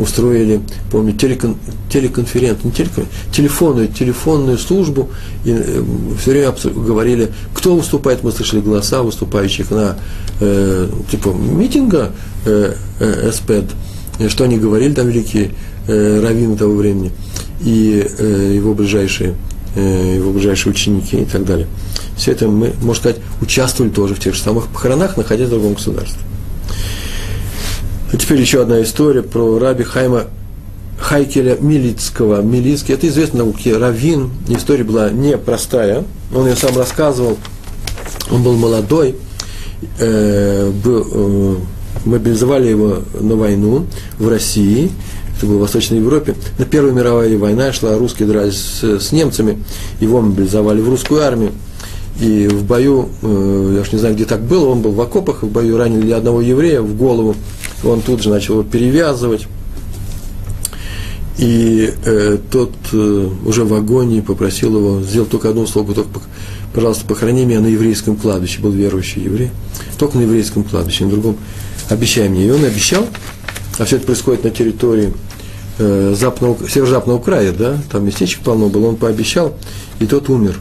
[0.00, 1.56] устроили, помню, телекон,
[1.90, 5.10] телеконференцию, не телекон, телефонную, телефонную службу,
[5.44, 5.82] и э,
[6.20, 9.96] все время говорили, кто выступает, мы слышали голоса выступающих на,
[10.40, 12.12] э, типа, митинга
[12.44, 13.64] э, э, СПЭД,
[14.28, 15.50] что они говорили там великие
[15.88, 17.10] э, раввины того времени,
[17.60, 19.34] и э, его ближайшие э,
[19.80, 21.66] его ближайшие ученики и так далее.
[22.16, 25.74] Все это мы, можно сказать, участвовали тоже в тех же самых похоронах, находясь в другом
[25.74, 26.20] государстве.
[28.12, 30.26] А теперь еще одна история про раби Хайма
[30.98, 32.42] Хайкеля Милицкого.
[32.42, 34.30] Милицкий, это известный науке раввин.
[34.48, 36.04] История была непростая.
[36.34, 37.36] Он ее сам рассказывал.
[38.30, 39.16] Он был молодой,
[39.98, 41.56] э, был, э,
[42.04, 43.86] мобилизовали его на войну
[44.18, 44.90] в России,
[45.44, 46.34] это было в Восточной Европе.
[46.58, 49.62] На Первая мировая война шла, русские дрались с, с немцами,
[50.00, 51.52] его мобилизовали в русскую армию.
[52.20, 55.42] И в бою, э, я уж не знаю, где так было, он был в окопах,
[55.42, 57.34] в бою ранили одного еврея в голову,
[57.84, 59.46] он тут же начал его перевязывать.
[61.36, 66.20] И э, тот э, уже в агонии попросил его сделать только одно слово, только,
[66.72, 69.50] пожалуйста, похорони меня на еврейском кладбище, был верующий еврей,
[69.98, 71.36] только на еврейском кладбище, на другом,
[71.90, 72.46] обещай мне.
[72.46, 73.04] И он обещал,
[73.78, 75.12] а все это происходит на территории
[75.78, 79.54] э, западного, северо-западного края, да, там местечек полно было, он пообещал,
[80.00, 80.58] и тот умер.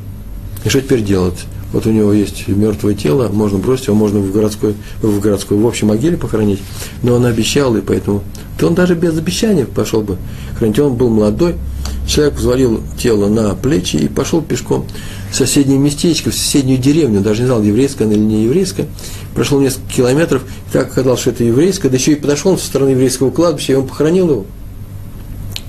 [0.64, 1.46] И что теперь делать?
[1.74, 5.66] Вот у него есть мертвое тело, можно бросить его, можно в городской, в городской, в
[5.66, 6.60] общей могиле похоронить.
[7.02, 8.24] Но он обещал, и поэтому,
[8.60, 10.18] то он даже без обещания пошел бы
[10.56, 10.78] хранить.
[10.78, 11.56] Он был молодой,
[12.08, 14.86] человек взвалил тело на плечи и пошел пешком
[15.32, 18.86] в соседнее местечко, в соседнюю деревню, даже не знал, еврейская она или не еврейская,
[19.34, 22.90] прошел несколько километров, и так оказалось, что это еврейская, да еще и подошел со стороны
[22.90, 24.46] еврейского кладбища, и он похоронил его.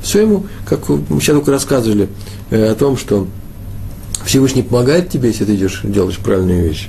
[0.04, 2.08] Все как мы сейчас только рассказывали
[2.50, 3.26] э, о том, что
[4.24, 6.88] Всевышний помогает тебе, если ты идешь, делаешь правильные вещи.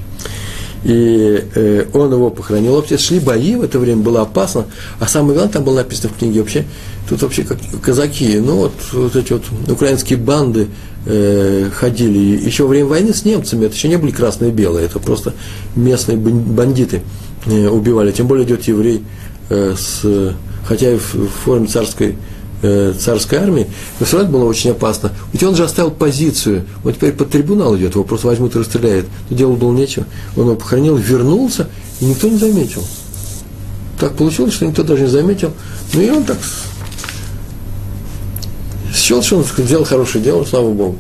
[0.84, 2.75] И э, он его похоронил.
[2.75, 4.65] Вообще шли бои в это время, было опасно.
[4.99, 6.65] А самое главное, там было написано в книге вообще,
[7.10, 10.67] тут вообще как казаки, ну вот, вот эти вот украинские банды
[11.06, 12.19] э, ходили.
[12.45, 15.34] Еще во время войны с немцами, это еще не были красные и белые, это просто
[15.75, 17.01] местные бандиты
[17.47, 18.12] э, убивали.
[18.12, 19.04] Тем более идет еврей
[19.49, 20.06] э, с,
[20.67, 22.15] хотя и в форме царской
[22.67, 23.67] Э, царской армии,
[23.99, 25.12] равно было очень опасно.
[25.32, 29.06] Ведь он же оставил позицию, он теперь под трибунал идет, его просто возьмут и расстреляют.
[29.30, 30.06] Но делать было нечего.
[30.36, 31.67] Он его похоронил, вернулся,
[31.99, 32.84] и никто не заметил.
[33.99, 35.54] Так получилось, что никто даже не заметил.
[35.93, 36.39] Ну и он так
[38.91, 40.95] счел, что он сделал хорошее дело, слава Богу.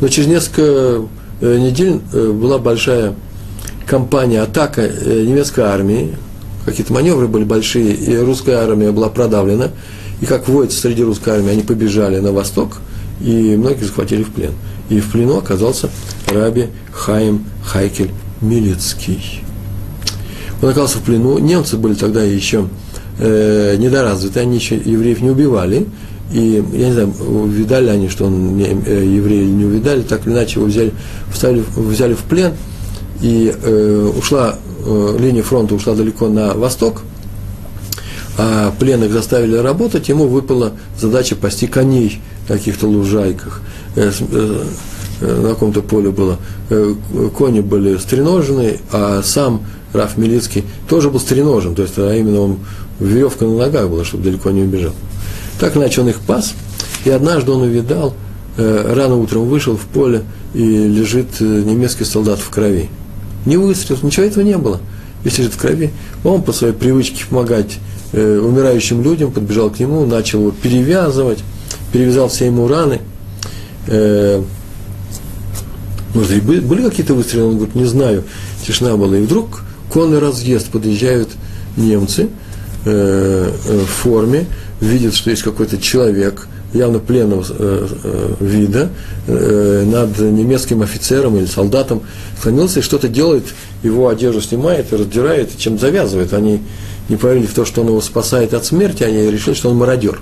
[0.00, 1.02] Но через несколько
[1.40, 3.14] э, недель э, была большая
[3.86, 6.16] кампания, атака немецкой армии,
[6.64, 9.70] какие-то маневры были большие, и русская армия была продавлена–
[10.24, 12.78] и как воится среди русской армии, они побежали на восток,
[13.20, 14.52] и многих захватили в плен.
[14.88, 15.90] И в плену оказался
[16.26, 18.10] раби Хаим Хайкель
[18.40, 19.42] Милецкий.
[20.62, 21.36] Он оказался в плену.
[21.36, 22.68] Немцы были тогда еще
[23.18, 25.86] э, недоразвиты, они еще евреев не убивали.
[26.32, 30.26] И я не знаю, увидали они, что он не, э, еврей или не увидали, так
[30.26, 30.94] или иначе его взяли,
[31.30, 32.54] вставили, взяли в плен,
[33.20, 34.56] и э, ушла,
[34.86, 37.02] э, линия фронта ушла далеко на восток–
[38.36, 43.60] а пленных заставили работать, ему выпала задача пасти коней в каких-то лужайках.
[43.96, 44.64] Э, э,
[45.20, 46.38] э, на каком-то поле было.
[47.36, 52.58] Кони были стреножены, а сам Раф Милицкий тоже был стреножен, то есть, а именно он
[52.98, 54.92] веревка на ногах была, чтобы далеко не убежал.
[55.60, 56.54] Так иначе он их пас,
[57.04, 58.14] и однажды он увидал,
[58.56, 62.88] рано утром вышел в поле, и лежит немецкий солдат в крови.
[63.46, 64.80] Не выстрел, ничего этого не было.
[65.22, 65.92] Весь лежит в крови.
[66.24, 67.78] Он по своей привычке помогать
[68.14, 71.40] э, умирающим людям, подбежал к нему, начал его перевязывать,
[71.92, 73.00] перевязал все ему раны.
[76.14, 77.48] Может, были какие-то выстрелы?
[77.48, 78.24] Он говорит, не знаю,
[78.64, 79.16] тишина была.
[79.18, 81.28] И вдруг конный разъезд подъезжают
[81.76, 82.28] немцы
[82.84, 84.46] э, в форме,
[84.80, 87.44] видят, что есть какой-то человек, явно пленного
[88.40, 88.90] вида,
[89.28, 92.02] над немецким офицером или солдатом
[92.38, 93.44] склонился и что-то делает,
[93.82, 96.32] его одежду снимает раздирает, чем завязывает.
[96.32, 96.60] Они
[97.08, 100.20] не поверили в то, что он его спасает от смерти, они решили, что он мародер.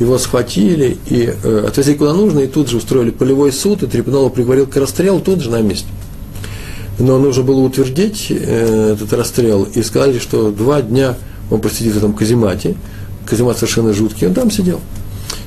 [0.00, 4.30] Его схватили и э, отвезли куда нужно, и тут же устроили полевой суд, и трибунал
[4.30, 5.86] приговорил к расстрелу тут же на месте.
[6.98, 11.16] Но нужно было утвердить э, этот расстрел, и сказали, что два дня
[11.50, 12.74] он просидит в этом каземате,
[13.26, 14.80] каземат совершенно жуткий, он там сидел.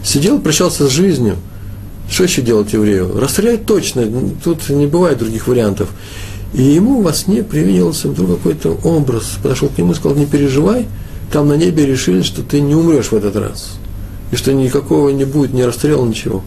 [0.03, 1.37] Сидел, прощался с жизнью.
[2.09, 3.19] Что еще делать еврею?
[3.19, 4.07] Расстрелять точно,
[4.43, 5.89] тут не бывает других вариантов.
[6.55, 9.37] И ему во сне привиделся вдруг какой-то образ.
[9.43, 10.87] Подошел к нему и сказал, не переживай,
[11.31, 13.73] там на небе решили, что ты не умрешь в этот раз.
[14.31, 16.43] И что никакого не будет, не расстрела, ничего.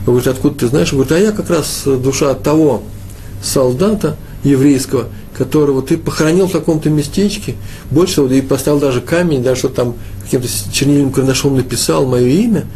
[0.00, 0.92] Он говорит, откуда ты знаешь?
[0.92, 2.82] Он говорит, а я как раз душа того
[3.42, 5.06] солдата еврейского,
[5.36, 7.54] которого ты похоронил в каком-то местечке,
[7.90, 12.66] больше того, и поставил даже камень, даже что там каким-то чернильным карандашом написал мое имя.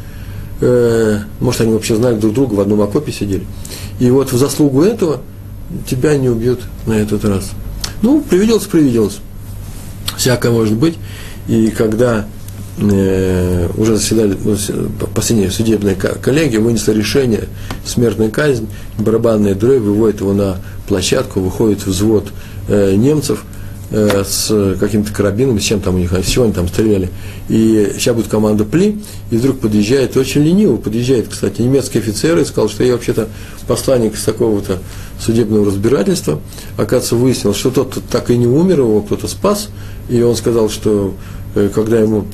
[0.63, 3.45] Э, может, они вообще знали друг друга, в одном окопе сидели.
[4.01, 5.21] И вот в заслугу этого–
[5.87, 7.51] тебя не убьют на этот раз.
[8.03, 9.19] Ну, привиделось, привиделось.
[10.17, 10.97] Всякое может быть.
[11.49, 12.27] И когда
[12.79, 14.57] э, уже заседали, ну,
[15.15, 17.49] последняя судебная коллегия вынесла решение,
[17.85, 20.57] смертная казнь, барабанные дробь, выводит его на
[20.89, 22.29] площадку, выходит взвод
[22.69, 23.45] э, немцев
[23.93, 27.11] э, с каким-то карабином, с чем там у них, всего они там стреляли.
[27.49, 29.01] И сейчас будет команда Пли,
[29.31, 33.29] и вдруг подъезжает, очень лениво подъезжает, кстати, немецкий офицер и сказал, что я вообще-то
[33.67, 34.79] посланник с такого-то
[35.21, 36.41] судебного разбирательства.
[36.77, 39.69] Оказывается, выяснилось, что тот так и не умер, его кто-то спас,
[40.09, 41.15] и он сказал, что
[41.55, 42.25] э, когда ему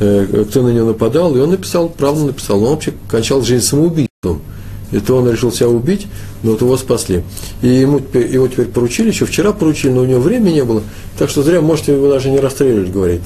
[0.00, 4.42] э, кто на него нападал, и он написал, правду написал, он вообще кончал жизнь самоубийством.
[4.90, 6.06] И то он решил себя убить,
[6.42, 7.22] но вот его спасли.
[7.62, 10.82] И ему, его теперь поручили, еще вчера поручили, но у него времени не было.
[11.18, 13.22] Так что зря можете его даже не расстреливать, говорит.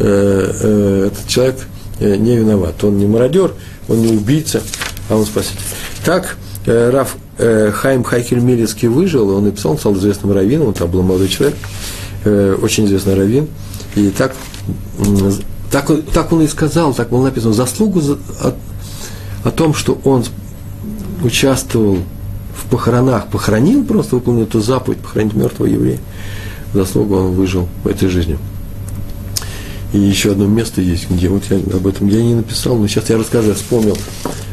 [0.00, 1.56] Э, этот человек
[2.00, 2.82] не виноват.
[2.84, 3.52] Он не мародер,
[3.88, 4.62] он не убийца,
[5.08, 5.60] а он спаситель.
[6.04, 11.02] Так, Раф Хайм Хайкель Милецкий выжил, он написал, он стал известным раввином, он там был
[11.02, 11.56] молодой человек–
[12.24, 13.48] э, очень известный раввин,
[13.94, 14.34] и так,
[15.70, 18.54] так, так он и сказал, так было написано, заслугу за, о,
[19.44, 20.24] о том, что он
[21.22, 21.98] участвовал
[22.54, 25.98] в похоронах, похоронил просто, выполнил эту заповедь, похоронить мертвого еврея,
[26.72, 28.38] заслугу он выжил в этой жизни.
[29.92, 33.10] И еще одно место есть, где вот я об этом я не написал, но сейчас
[33.10, 33.96] я расскажу, я вспомнил.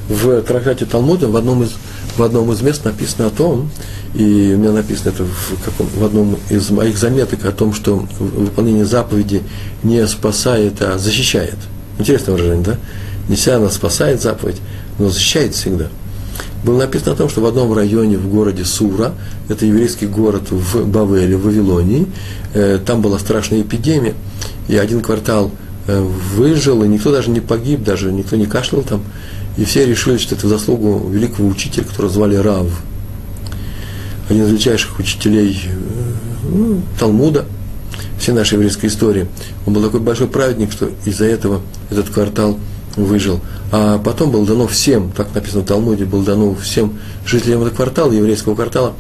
[0.10, 1.74] В трактате Талмуда в одном из,
[2.16, 3.70] в одном из мест написано о том,
[4.16, 8.08] и у меня написано это в, каком, в одном из моих заметок о том, что
[8.20, 9.44] выполнение заповеди
[9.84, 11.58] не спасает, а защищает.
[12.00, 12.78] Интересное выражение, да?
[13.28, 14.58] Нельзя она спасает заповедь,
[14.98, 15.88] но защищает всегда.
[16.64, 19.14] Было написано о том, что в одном районе в городе Сура,
[19.48, 22.08] это еврейский город в Бавеле, в Вавилонии,
[22.54, 24.16] э, там была страшная эпидемия,
[24.68, 25.52] и один квартал
[25.88, 29.04] э, выжил, и никто даже не погиб, даже никто не кашлял там,
[29.56, 32.68] и все решили, что это заслугу великого учителя, которого звали Рав,
[34.30, 37.46] один из величайших учителей э, ну, Талмуда,
[38.20, 39.28] всей нашей еврейской истории.
[39.66, 42.58] Он был такой большой праведник, что из-за этого этот квартал
[42.98, 43.40] выжил.
[43.72, 48.12] А потом было дано всем, так написано в Талмуде, было дано всем жителям этого квартала,
[48.12, 48.94] еврейского квартала,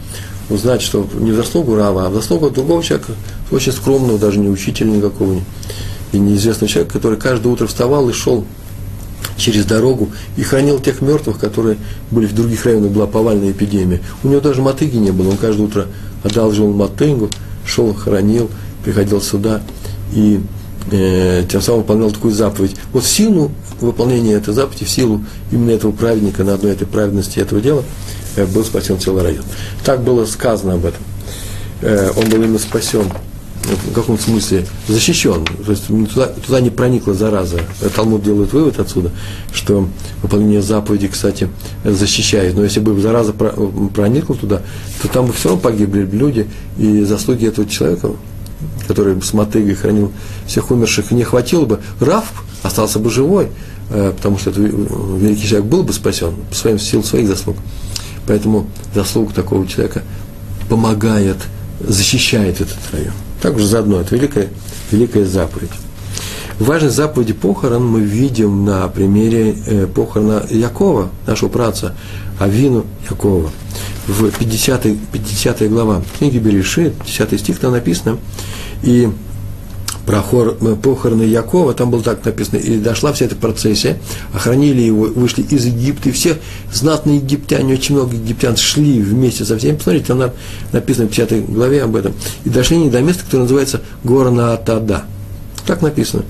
[0.50, 3.14] узнать, что не в заслугу Рава, а в заслугу другого человека,
[3.52, 5.42] очень скромного, даже не учителя никакого,
[6.14, 8.46] и неизвестного человека, который каждое утро вставал и шел
[9.36, 11.78] через дорогу и хранил тех мертвых, которые
[12.12, 14.02] были в других районах, была повальная эпидемия.
[14.24, 15.88] У него даже мотыги не было, он каждое утро
[16.24, 17.30] одалживал мотыгу,
[17.66, 18.50] шел, хранил,
[18.84, 19.62] приходил сюда
[20.14, 20.40] и
[20.92, 22.76] э, тем самым выполнял такую заповедь.
[22.94, 27.40] Вот в силу выполнения этой заповеди, в силу именно этого праведника, на одной этой праведности
[27.40, 27.84] этого дела,
[28.36, 29.44] э, был спасен целый район.
[29.84, 31.02] Так было сказано об этом.
[31.82, 33.12] Э, он был именно спасен
[33.68, 37.60] в каком смысле защищен, то есть туда, туда не проникла зараза.
[37.96, 39.12] Талмуд делает вывод отсюда,
[39.54, 39.90] что
[40.22, 41.50] выполнение заповеди, кстати,
[41.84, 42.56] защищает.
[42.56, 44.62] Но если бы зараза проникла туда,
[45.02, 46.48] то там бы все равно погибли люди,
[46.78, 48.12] и заслуги этого человека,
[48.88, 50.12] который с мотыгой хранил
[50.46, 51.80] всех умерших, не хватило бы.
[52.00, 53.50] Раф остался бы живой,
[53.90, 57.58] э, потому что этот великий человек был бы спасен по своим сил своих заслуг.
[58.26, 60.04] Поэтому заслуг такого человека
[60.70, 61.38] помогает,
[61.80, 63.14] защищает этот район.
[63.42, 64.50] Также заодно, это великая,
[64.92, 65.72] великая заповедь.
[66.60, 71.96] Важность заповеди похорон мы видим на примере э, похорона Якова, нашего праца,
[72.40, 73.52] Авину Якова.
[74.08, 78.18] В 50, 50 глава книги Берешит, 10 стих там написано,
[78.84, 79.10] и
[80.08, 84.00] про хор, э, похороны Якова, там было так написано, и дошла вся эта процессия,
[84.34, 86.38] охранили его, вышли из Египта, и все
[86.72, 90.32] знатные египтяне, очень много египтян шли вместе со всеми, посмотрите, там
[90.72, 92.14] написано в 50 главе об этом,
[92.46, 95.04] и дошли они до места, которое называется Гора Атада.
[95.66, 96.24] Так написано.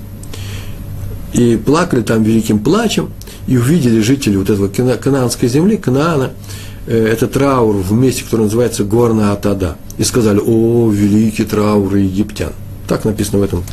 [1.33, 3.11] И плакали там великим плачем,
[3.45, 6.31] и увидели жители вот этого канаанской земли, Канаана,
[6.93, 9.75] этот траур в месте, которое называется Горна Атада.
[9.97, 12.53] И сказали, о, великий траур египтян.
[12.87, 13.63] Так написано в этом,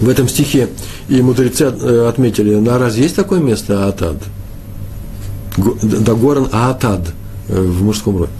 [0.00, 0.68] в этом стихе.
[1.08, 4.16] И мудрецы э, отметили, на раз есть такое место Атад?
[5.56, 7.12] Дагоран Атад
[7.48, 8.30] э, в мужском роде.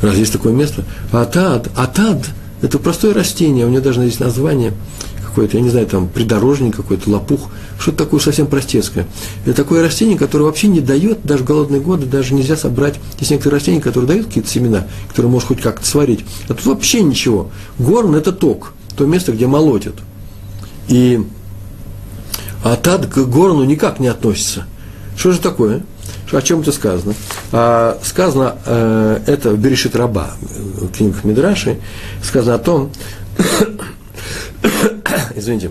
[0.00, 0.84] Раз есть такое место?
[1.10, 2.28] Атад, Атад–
[2.62, 4.72] это простое растение, у него даже есть название
[5.32, 9.06] какое-то, я не знаю, там придорожник какой-то, лопух, что-то такое совсем простецкое.
[9.46, 12.96] Это такое растение, которое вообще не дает, даже в голодные годы, даже нельзя собрать.
[13.18, 16.24] Есть некоторые растения, которые дают какие-то семена, которые можно хоть как-то сварить.
[16.48, 17.50] А тут вообще ничего.
[17.78, 19.94] Горн– это ток, то место, где молотят.
[20.88, 21.24] И
[22.62, 24.66] атад к горну никак не относится.
[25.16, 25.82] Что же такое?
[26.30, 27.14] О чем это сказано?
[27.52, 31.78] А, сказано э, это в Берешит Раба, в книгах Мидраши,
[32.22, 32.90] сказано о том,
[35.36, 35.70] извините,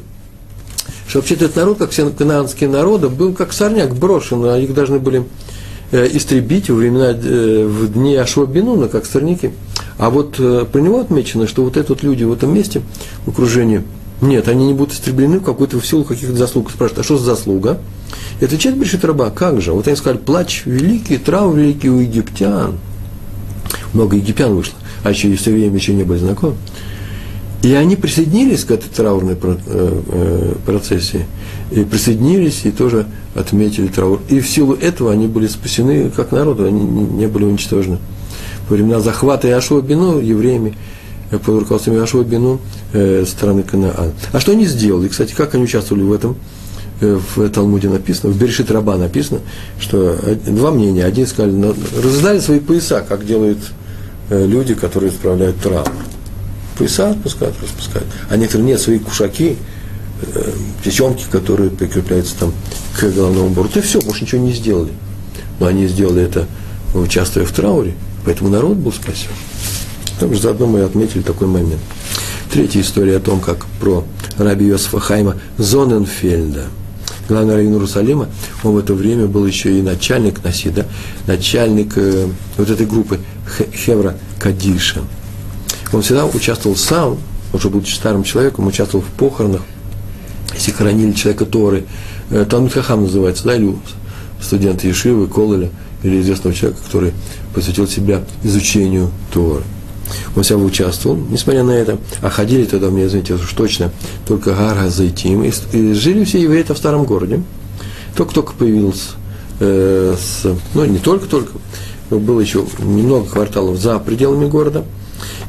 [1.07, 4.99] что вообще-то этот народ, как все канадские народы, был как сорняк брошен, а их должны
[4.99, 5.25] были
[5.91, 9.51] э, истребить во времена, э, в дни Ашуабинуна, как сорняки.
[9.97, 12.81] А вот э, про него отмечено, что вот эти вот люди в этом месте,
[13.25, 13.83] в окружении
[14.21, 16.69] Нет, они не будут истреблены в какую-то в силу каких-то заслуг.
[16.69, 17.79] Спрашивают, а что за заслуга?
[18.39, 19.73] И отвечает Брешит Раба, как же?
[19.73, 22.77] Вот они сказали, плач великий, траур великий у египтян.
[23.93, 26.55] Много египтян вышло, а еще и с евреями еще не были знакомы.
[27.63, 31.27] И они присоединились к этой траурной э, э, процессии,
[31.69, 33.05] и присоединились, и тоже
[33.35, 34.19] отметили траур.
[34.29, 37.99] И в силу этого они были спасены как народ, они не были уничтожены.
[38.67, 40.75] Во времена захвата Иошуа Бину евреями
[41.29, 42.59] э, под руководством Иошуа Бину
[42.93, 44.11] э, страны Канаан.
[44.31, 45.07] А что они сделали?
[45.07, 46.35] Кстати, как они участвовали в этом?
[46.99, 49.39] В Талмуде написано, в Берешит Раба написано,
[49.79, 51.03] что два мнения.
[51.03, 53.57] Один сказали, раздали свои пояса, как делают
[54.29, 55.87] люди, которые исправляют траур
[56.81, 58.07] пояса отпускают, распускают.
[58.29, 59.55] А некоторые нет, свои кушаки,
[60.21, 60.51] э,
[60.83, 62.53] тесемки, которые прикрепляются там
[62.97, 63.79] к головному борту.
[63.79, 64.91] И все, больше ничего не сделали.
[65.59, 66.47] Но они сделали это,
[66.95, 67.93] участвуя в трауре,
[68.25, 69.29] поэтому народ был спасен.
[70.19, 71.81] Там же заодно мы отметили такой момент.
[72.51, 74.03] Третья история о том, как про
[74.37, 76.65] раби Йосифа Хайма Зоненфельда,
[77.29, 78.27] главный раввин Иерусалима,
[78.63, 80.87] он в это время был еще и начальник Насида,
[81.27, 82.27] начальник э,
[82.57, 83.19] вот этой группы
[83.75, 85.01] Хевра Кадиша–
[85.91, 87.17] он всегда участвовал сам,
[87.53, 89.61] уже будучи старым человеком, участвовал в похоронах,
[90.53, 91.85] если хоронили человека Торы,
[92.29, 93.75] э, Талмит Хахам называется, да, или
[94.41, 95.69] студент Ешивы, Кололя,
[96.03, 97.13] или известного человека, который
[97.53, 99.63] посвятил себя изучению Торы.
[100.35, 103.91] Он всегда участвовал, несмотря на это, а ходили тогда, мне извините, уж точно,
[104.27, 107.41] только Гарга Зайтим, и, и жили все евреи в старом городе.
[108.15, 109.11] Только-только появился,
[109.59, 111.53] э, с, ну, не только-только,
[112.09, 114.85] было еще немного кварталов за пределами города–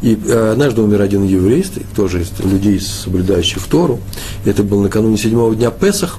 [0.02, 1.64] и э, однажды умер один еврей,
[1.94, 4.00] тоже из людей, соблюдающих Тору.
[4.44, 6.18] Это был накануне седьмого дня Песах.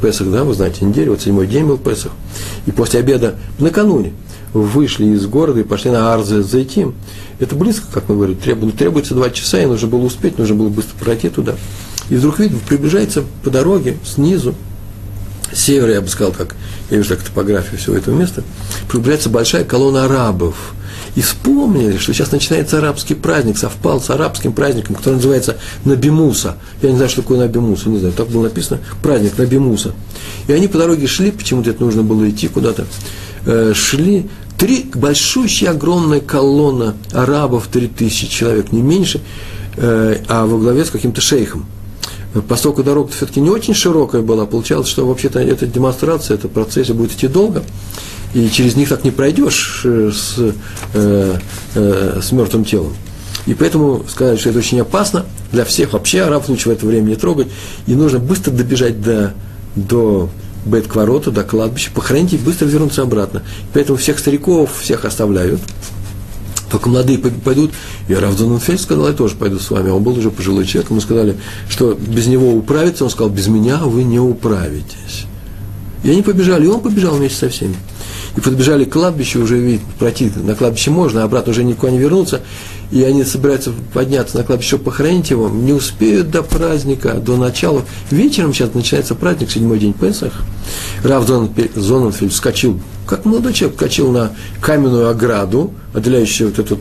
[0.00, 2.12] Песах, да, вы знаете, неделю, вот седьмой день был Песах.
[2.66, 4.12] И после обеда, накануне,
[4.52, 6.94] вышли из города и пошли на Арзе Зайтим.
[7.38, 10.68] Это близко, как мы говорим, требуется, требуется два часа, и нужно было успеть, нужно было
[10.68, 11.54] быстро пройти туда.
[12.10, 14.54] И вдруг видно, приближается по дороге снизу,
[15.50, 16.56] с севера, я бы сказал, как
[16.90, 18.42] я вижу так топографию всего этого места,
[18.88, 20.74] приближается большая колонна арабов–
[21.14, 26.56] и вспомнили, что сейчас начинается арабский праздник, совпал с арабским праздником, который называется Набимуса.
[26.80, 29.92] Я не знаю, что такое Набимуса, не знаю, так было написано, праздник Набимуса.
[30.48, 32.86] И они по дороге шли, почему-то это нужно было идти куда-то,
[33.44, 39.20] э, шли, три большущая огромная колонна арабов, три тысячи человек, не меньше,
[39.76, 41.66] э, а во главе с каким-то шейхом.
[42.48, 47.12] Поскольку дорога все-таки не очень широкая была, получалось, что вообще-то эта демонстрация, эта процессия будет
[47.12, 47.62] идти долго
[48.34, 50.36] и через них так не пройдешь э, с,
[50.94, 51.36] э,
[51.74, 52.94] э, с мертвым телом.
[53.46, 57.10] И поэтому сказали, что это очень опасно для всех вообще арабов лучше в это время
[57.10, 57.48] не трогать,
[57.86, 59.34] и нужно быстро добежать до,
[59.74, 60.30] до
[60.64, 63.42] Бет-Кворота, до кладбища, похоронить и быстро вернуться обратно.
[63.72, 65.60] Поэтому всех стариков, всех оставляют,
[66.70, 67.72] только молодые пойдут,
[68.08, 69.90] и Равдон Фельд сказал, я тоже пойду с вами.
[69.90, 71.36] Он был уже пожилой человек, мы сказали,
[71.68, 75.26] что без него управиться, он сказал, без меня вы не управитесь.
[76.04, 77.76] И они побежали, и он побежал вместе со всеми
[78.36, 81.98] и подбежали к кладбищу, уже видят, пройти на кладбище можно, а обратно уже никуда не
[81.98, 82.40] вернуться,
[82.92, 87.82] и они собираются подняться на кладбище, похоронить его, не успеют до праздника, до начала.
[88.10, 90.32] Вечером сейчас начинается праздник, седьмой день Песах.
[91.02, 96.78] Рав Зоненфельд вскочил, как молодой человек, вскочил на каменную ограду, отделяющую вот эту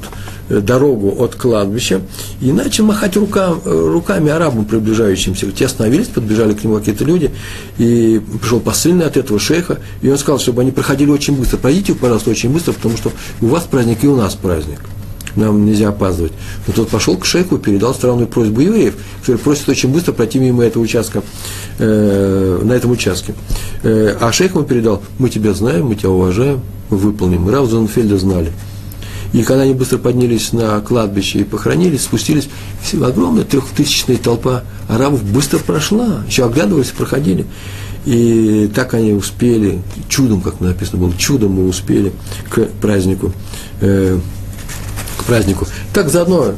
[0.49, 2.01] э, дорогу от кладбища,
[2.41, 5.49] и начал махать рука, руками арабам, приближающимся.
[5.51, 7.31] Те остановились, подбежали к нему какие-то люди,
[7.77, 11.57] и пришел посыльный от этого шейха, и он сказал, чтобы они проходили очень быстро.
[11.57, 14.79] Пройдите, пожалуйста, очень быстро, потому что у вас праздник и у нас праздник
[15.35, 16.33] нам нельзя опаздывать.
[16.67, 20.63] Но тот пошел к шейху передал странную просьбу евреев, которые просят очень быстро пройти мимо
[20.63, 21.23] этого участка,
[21.79, 23.33] э, на этом участке.
[23.83, 27.47] Э, а шейх ему передал, мы тебя знаем, мы тебя уважаем, мы выполним.
[27.47, 28.51] И Рав Зонфельда знали.
[29.33, 32.49] И когда они быстро поднялись на кладбище и похоронились, спустились,
[32.83, 37.45] все, огромная трехтысячная толпа арабов быстро прошла, еще оглядывались, проходили.
[38.05, 42.11] И так они успели, чудом, как написано было, чудом мы успели
[42.49, 43.31] к празднику
[43.79, 44.19] э,
[45.21, 45.67] к празднику.
[45.93, 46.55] Так заодно,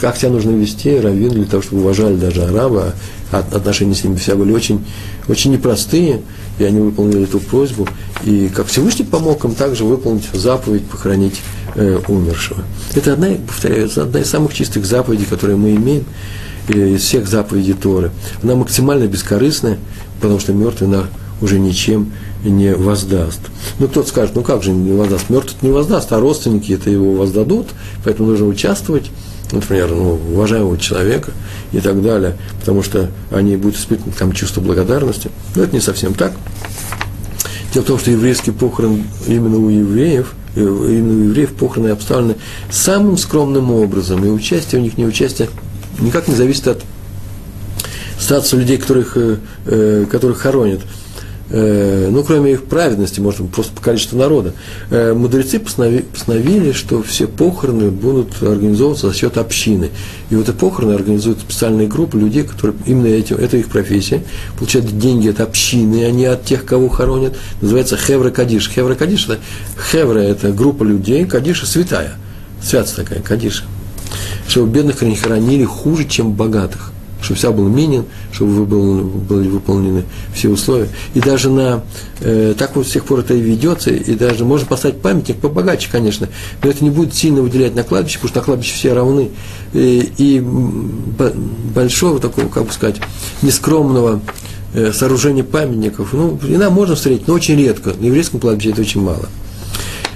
[0.00, 2.94] как себя нужно вести, раввин, для того, чтобы уважали даже араба,
[3.32, 4.84] а отношения с ними все были очень,
[5.28, 6.22] очень непростые,
[6.58, 7.88] и они выполнили эту просьбу.
[8.24, 11.40] И как Всевышний помог им также выполнить заповедь похоронить
[11.74, 12.64] э, умершего.
[12.94, 16.04] Это одна, повторяю, одна из самых чистых заповедей, которые мы имеем
[16.68, 18.10] э, из всех заповедей Торы.
[18.42, 19.78] Она максимально бескорыстная,
[20.20, 21.06] потому что мертвый на
[21.40, 22.12] уже ничем
[22.50, 23.40] не воздаст.
[23.78, 25.30] Ну, кто-то скажет, ну как же не воздаст?
[25.30, 27.68] Мертвый не воздаст, а родственники это его воздадут,
[28.04, 29.10] поэтому нужно участвовать,
[29.52, 31.32] например, ну, уважаемого человека
[31.72, 35.30] и так далее, потому что они будут испытывать там чувство благодарности.
[35.54, 36.32] Но это не совсем так.
[37.72, 42.36] Дело в том, что еврейский похорон именно у евреев, э, именно у евреев похороны обставлены
[42.70, 45.48] самым скромным образом, и участие у них не участие
[46.00, 46.82] никак не зависит от
[48.18, 49.16] статуса людей, которых,
[50.10, 51.05] которых хоронят– Э,
[52.10, 54.52] ну, кроме их праведности, может просто по количеству народа,
[54.90, 59.90] э, мудрецы постановили, что все похороны будут организовываться за счет общины.
[60.30, 64.24] И вот эти похороны организуют специальные группы людей, которые именно этим, это их профессия,
[64.58, 67.36] получают деньги от общины, а не от тех, кого хоронят.
[67.60, 68.68] Называется Хевра Кадиш.
[68.68, 69.38] Хевра Кадиш– это
[69.90, 72.14] Хевра– это группа людей, Кадиша– святая,
[72.60, 73.64] святая такая, Кадиша.
[74.48, 76.92] Чтобы бедных не хоронили хуже, чем богатых
[77.26, 80.88] чтобы вся был минин, чтобы был, были выполнены все условия.
[81.14, 81.82] И даже на,
[82.20, 85.88] э, так вот с тех пор это и ведется, и даже можно поставить памятник побогаче,
[85.90, 86.28] конечно,
[86.62, 89.30] но это не будет сильно выделять на кладбище, потому что на кладбище все равны.
[89.72, 90.40] И, и
[91.74, 92.96] большого такого, как бы сказать,
[93.42, 94.20] нескромного
[94.72, 97.92] э, сооружения памятников, ну, иногда можно встретить, но очень редко.
[97.98, 99.28] На еврейском кладбище это очень мало.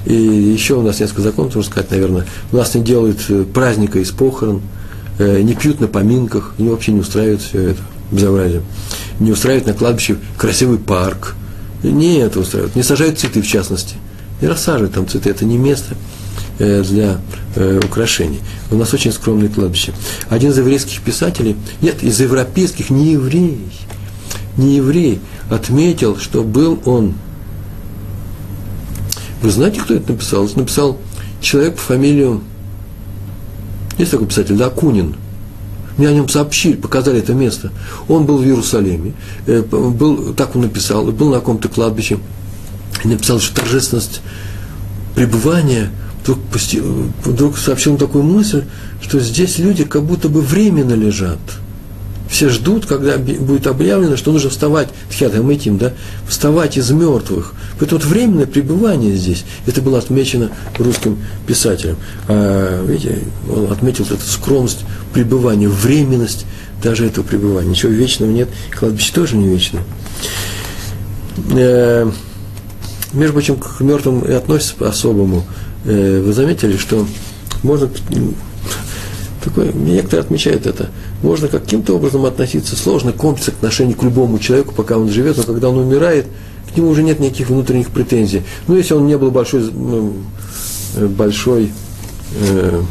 [0.06, 3.98] И еще у нас несколько законов, можно сказать, наверное, у нас не делают э, праздника
[3.98, 4.79] из похорон– Э,
[5.20, 8.62] не пьют на поминках, они вообще не устраивают все это безобразие.
[9.18, 11.34] Не устраивают на кладбище красивый парк.
[11.82, 12.76] Не это устраивают.
[12.76, 13.96] Не сажают цветы, в частности.
[14.40, 15.30] Не рассаживают там цветы.
[15.30, 15.96] Это не место
[16.58, 17.20] э, для
[17.56, 18.40] э, украшений.
[18.70, 19.92] У нас очень скромное кладбище.
[20.28, 23.60] Один из еврейских писателей, нет, из европейских, не еврей,
[24.56, 27.14] не еврей, отметил, что был он.
[29.42, 30.44] Вы знаете, кто это написал?
[30.44, 30.98] Это написал
[31.40, 32.42] человек по фамилию
[34.00, 35.16] есть такой писатель, да, Кунин.
[35.96, 37.70] Мне о нем сообщили, показали это место.
[38.08, 39.12] Он был в Иерусалиме,
[39.46, 42.18] э, был, так он написал, был на каком-то кладбище,
[43.04, 44.22] и написал, что торжественность
[45.14, 45.90] пребывания
[46.22, 46.38] вдруг,
[47.24, 48.64] вдруг сообщил такую мысль,
[49.02, 51.38] что здесь люди как будто бы временно лежат–
[52.30, 55.92] все ждут, когда будет объявлено, что нужно вставать, тхиатамитим, да,
[56.28, 57.52] вставать из мертвых.
[57.78, 61.96] Поэтому вот временное пребывание здесь, это было отмечено русским писателем.
[62.28, 63.18] А, видите,
[63.52, 66.46] он отметил эту скромность пребывания, временность
[66.82, 67.70] даже этого пребывания.
[67.70, 69.82] Ничего вечного нет, кладбище тоже не вечное.
[71.52, 72.10] Э,
[73.12, 75.44] между прочим, к мертвым и относится по-особому.
[75.84, 77.06] Э, вы заметили, что
[77.64, 77.90] можно
[79.44, 80.90] такое, некоторые отмечают это,
[81.22, 85.68] можно каким-то образом относиться сложно, комплекс отношений к любому человеку, пока он живет, но когда
[85.68, 86.26] он умирает,
[86.72, 88.42] к нему уже нет никаких внутренних претензий.
[88.68, 90.14] Ну, если он не был большой, ну,
[90.96, 91.72] э, большой,
[92.40, 92.82] э,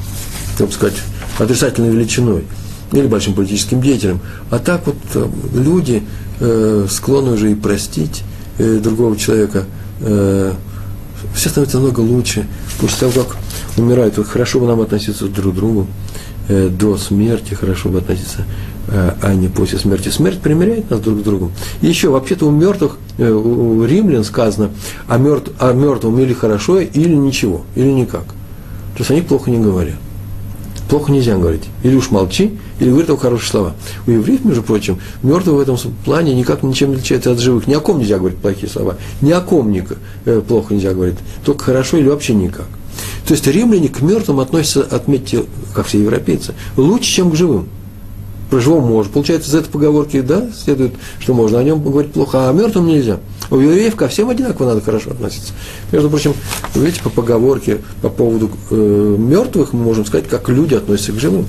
[0.58, 0.98] как сказать,
[1.38, 2.44] отрицательной величиной
[2.92, 4.20] или большим политическим деятелем.
[4.50, 6.04] А так вот э, люди
[6.40, 8.24] э, склонны уже и простить
[8.58, 9.64] другого человека.
[11.34, 12.46] Все становится намного лучше.
[12.82, 13.38] После того, как
[13.78, 15.88] умирают, хорошо бы нам относиться друг к другу.
[16.50, 18.44] Э, до смерти хорошо бы относиться,
[18.88, 20.10] э, а не после смерти.
[20.10, 21.52] Смерть примиряет нас друг к другу.
[21.80, 24.72] Еще, вообще-то у мертвых, э, у римлян сказано,
[25.08, 28.24] о, мертв, о мертвом или хорошо, или ничего, или никак.
[28.24, 29.98] То есть они плохо не говорят.
[30.90, 31.66] Плохо нельзя говорить.
[31.84, 33.76] Или уж молчи, или говори только хорошие слова.
[34.08, 37.68] У евреев, между прочим, мертвый в этом плане никак ничем не отличается от живых.
[37.68, 38.96] Ни о ком нельзя говорить плохие слова.
[39.22, 40.00] Ни о ком никак,
[40.48, 41.18] плохо нельзя говорить.
[41.46, 42.66] Только хорошо или вообще никак.
[43.30, 47.70] То есть римляне к мертвым относятся, отметьте, как все европейцы, лучше, чем к живым.
[48.50, 49.14] Про живого можно.
[49.14, 52.88] Получается, из этой поговорки, да, следует, что можно о нем говорить плохо, а о мертвом
[52.88, 53.20] нельзя.
[53.52, 55.54] У евреев ко всем одинаково надо хорошо относиться.
[55.92, 56.34] Между прочим,
[56.74, 61.46] видите, по поговорке по поводу э, мертвых мы можем сказать, как люди относятся к живым.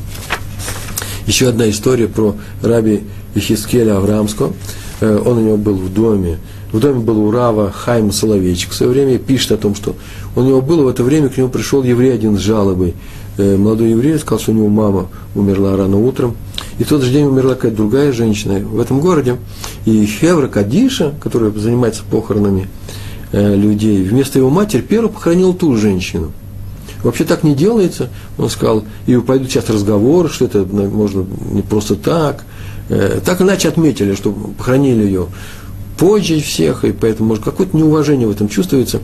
[1.26, 3.04] Еще одна история про раби
[3.34, 4.52] Ихискеля Авраамского.
[5.00, 6.40] Э, он у него был в доме,
[6.72, 8.70] в доме был у Рава Хайма Соловейчик.
[8.70, 9.96] В свое время пишет о том, что
[10.36, 12.94] у него было в это время, к нему пришел еврей один с жалобой.
[13.38, 16.36] Э, молодой еврей сказал, что у него мама умерла рано утром.
[16.78, 19.36] И в тот же день умерла какая-то другая женщина в этом городе.
[19.84, 22.68] И Хевра Кадиша, которая занимается похоронами
[23.32, 26.32] э, людей, вместо его матери первый похоронил ту женщину.
[27.02, 28.10] Вообще так не делается.
[28.38, 32.44] Он сказал, и пойдут сейчас разговоры, что это можно не просто так.
[32.88, 35.28] Э, так иначе отметили, что похоронили ее
[36.00, 39.00] позже всех, и поэтому, может, какое-то неуважение в этом чувствуется.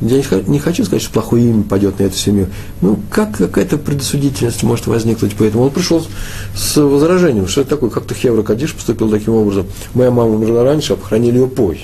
[0.00, 2.46] Я не хочу сказать, что плохое имя пойдет на эту семью.
[2.80, 6.06] Ну, как какая-то предосудительность может возникнуть, поэтому он пришел
[6.54, 9.66] с возражением, что это такое, как-то Хевра Кадиш поступил таким образом.
[9.92, 11.82] Моя мама умерла раньше, а похоронили ее позже.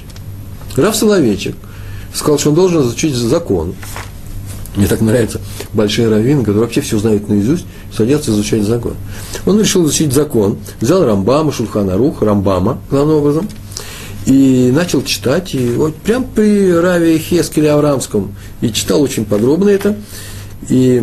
[0.77, 1.57] Граф Соловейчик
[2.15, 3.75] сказал, что он должен изучить закон.
[4.77, 5.41] Мне так нравятся
[5.73, 8.95] большие раввины, которые вообще все знают наизусть, садятся изучать закон.
[9.45, 13.49] Он решил изучить закон, взял Рамбама, Шульхана Рух, Рамбама, главным образом–
[14.27, 19.97] и начал читать, и вот прям при Раве Хескеле Аврамском, и читал очень подробно это,
[20.69, 21.03] и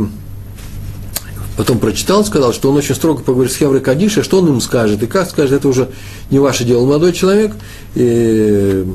[1.58, 5.04] потом прочитал, сказал, что он очень строго поговорит с Хеврой Кадиша, что он ему скажет,
[5.04, 5.90] и как скажет, это уже
[6.30, 7.54] не ваше дело, молодой человек,
[7.96, 8.86] и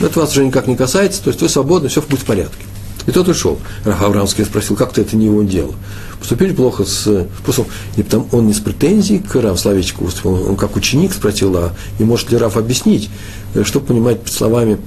[0.00, 2.64] это вас уже никак не касается, то есть вы свободны, все будет в порядке.
[3.08, 3.58] И тот ушел.
[3.84, 5.74] Раф Аврамский спросил, как ты это не его дело?
[6.20, 7.26] Поступили плохо с...
[7.42, 7.64] Просто
[7.96, 11.72] не потому, он не с претензией к Раф Славичку выступил, он как ученик спросил, а
[11.98, 13.08] и может ли Раф объяснить,
[13.54, 14.78] э, что понимать под словами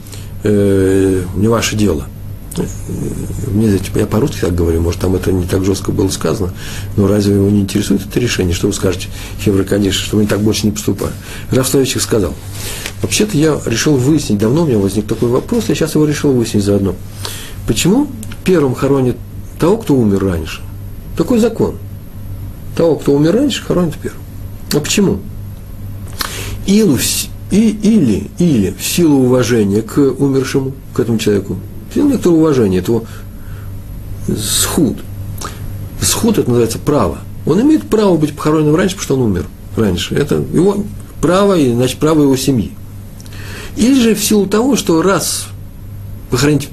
[0.44, 2.06] э, «не ваше дело».
[3.48, 6.54] Мне, типа, я по-русски так говорю, может, там это не так жестко было сказано,
[6.98, 8.54] но разве его не интересует это решение?
[8.54, 9.08] Что вы скажете,
[9.44, 11.14] Хевра, конечно, что мы так больше не поступаем?
[11.50, 12.36] Раф сказал,
[13.02, 16.66] вообще-то я решил выяснить, давно у меня возник такой вопрос, я сейчас его решил выяснить
[16.66, 16.94] заодно.
[17.68, 18.08] Почему
[18.44, 19.18] первым хоронят
[19.60, 20.62] того, кто умер раньше?
[21.18, 21.76] Такой закон.
[22.76, 24.22] Того, кто умер раньше, хоронят первым.
[24.74, 25.20] А почему?
[26.66, 26.98] Или,
[27.52, 31.58] и, или, или в силу уважения к умершему, к этому человеку,
[31.90, 33.06] в силу некоторого уважения, этого
[34.38, 34.98] схуд.
[36.02, 37.20] Схуд это называется право.
[37.46, 39.46] Он имеет право быть похороненным раньше, потому что он умер
[39.76, 40.16] раньше.
[40.16, 40.84] Это его
[41.22, 42.72] право, и, значит, право его семьи.
[43.76, 45.48] Или же в силу того, что раз
[46.30, 46.70] похоронить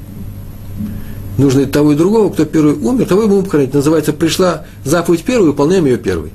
[1.39, 3.73] нужно и того и другого, кто первый умер, того и будем похоронить.
[3.73, 6.33] Называется, пришла заповедь первой, выполняем ее первой.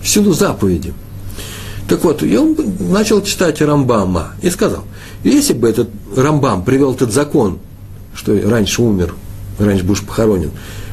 [0.00, 0.94] В силу заповеди.
[1.88, 4.84] Так вот, и он начал читать Рамбама и сказал,
[5.24, 7.58] если бы этот Рамбам привел этот закон,
[8.14, 9.14] что раньше умер,
[9.58, 10.50] раньше будешь похоронен,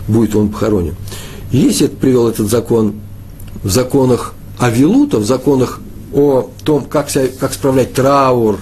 [0.07, 0.95] будет он похоронен,
[1.51, 2.95] если привел этот закон
[3.63, 5.79] в законах Авилута, в законах
[6.13, 8.59] о том, как, себя, как справлять траур,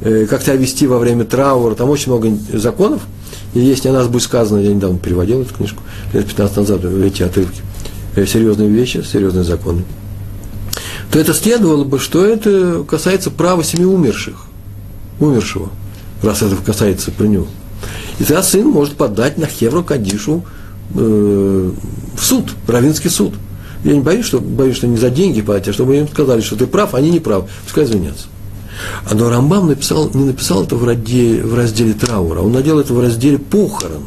[0.00, 3.02] э, как себя вести во время траура, там очень много законов,
[3.54, 5.82] и если о нас будет сказано, я недавно переводил эту книжку,
[6.12, 7.60] лет 15 назад, эти отрывки,
[8.16, 9.84] э, серьезные вещи, серьезные законы,
[11.10, 14.46] то это следовало бы, что это касается права семи умерших,
[15.20, 15.68] умершего,
[16.22, 17.46] раз это касается при нем.
[18.18, 20.44] И тогда сын может подать на Хевру Кадишу
[20.94, 21.70] э,
[22.16, 23.34] в суд, равинский суд.
[23.84, 26.56] Я не боюсь, что, боюсь, что не за деньги подать, а чтобы им сказали, что
[26.56, 28.26] ты прав, они не правы, пускай извинятся.
[29.08, 32.92] А но Рамбам написал, не написал это в разделе, в разделе траура, он надел это
[32.94, 34.04] в разделе похорон.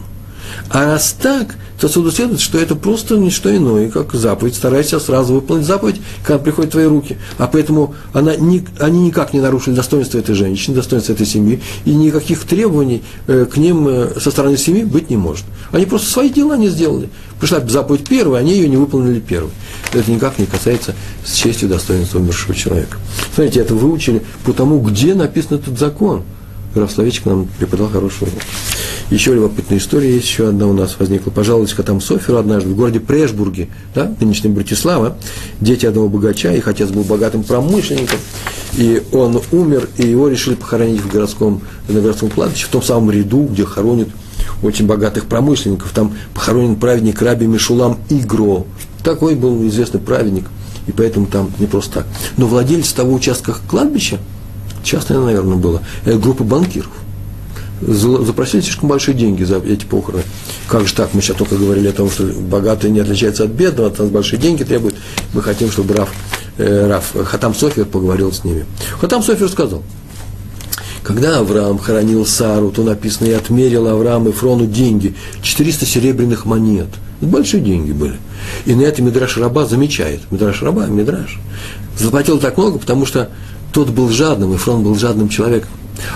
[0.70, 4.55] А раз так, то отсюда следует, что это просто не что иное, как заповедь.
[4.55, 7.18] Старайся сразу выполнить заповедь, когда приходят твои руки.
[7.38, 11.93] А поэтому она ни, они никак не нарушили достоинство этой женщины, достоинство этой семьи, и
[11.93, 15.45] никаких требований э, к ним э, со стороны семьи быть не может.
[15.72, 17.09] Они просто свои дела не сделали.
[17.39, 19.51] Пришла заповедь первая, они ее не выполнили первой.
[19.93, 20.95] Это никак не касается
[21.26, 22.97] с честью достоинства умершего человека.
[23.34, 26.24] Смотрите, это выучили по тому, где написан этот закон.
[26.76, 28.41] Раф Словечек нам преподал хорошую урок.
[29.11, 31.30] Еще любопытная история есть, еще одна у нас возникла.
[31.30, 35.17] Пожаловались к там Соферу однажды в городе Прешбурге, да, нынешнем Братислава,
[35.61, 38.17] дети одного богача, их отец был богатым промышленником,
[38.78, 43.11] и он умер, и его решили похоронить в городском, на городском кладбище, в том самом
[43.11, 44.09] ряду, где хоронят
[44.63, 45.91] очень богатых промышленников.
[45.91, 48.65] Там похоронен праведник Раби Мишулам Игро.
[49.03, 50.45] Такой был известный праведник,
[50.88, 52.07] и поэтому там не просто так.
[52.38, 54.17] Но владелец того участка кладбища,
[54.86, 56.92] частное, наверное, было, это группа банкиров
[57.82, 60.24] запросили слишком большие деньги за эти похороны.
[60.68, 61.14] Как же так?
[61.14, 64.40] Мы сейчас только говорили о том, что богатые не отличаются от бедного, от нас большие
[64.40, 64.96] деньги требуют.
[65.34, 66.10] Мы хотим, чтобы Раф,
[66.58, 68.66] э, Раф Хатам Софер поговорил с ними.
[69.00, 69.84] Хатам Софер сказал,
[71.04, 76.88] когда Авраам хоронил Сару, то написано, и отмерил Авраам и Фрону деньги, 400 серебряных монет.
[77.22, 78.16] Это большие деньги были.
[78.66, 80.22] И на это Мидраш Раба замечает.
[80.32, 81.40] Мидраш Раба, Мидраш.
[81.98, 83.30] Заплатил так много, потому что
[83.76, 85.69] тот был жадным, и Фрон был жадным человеком.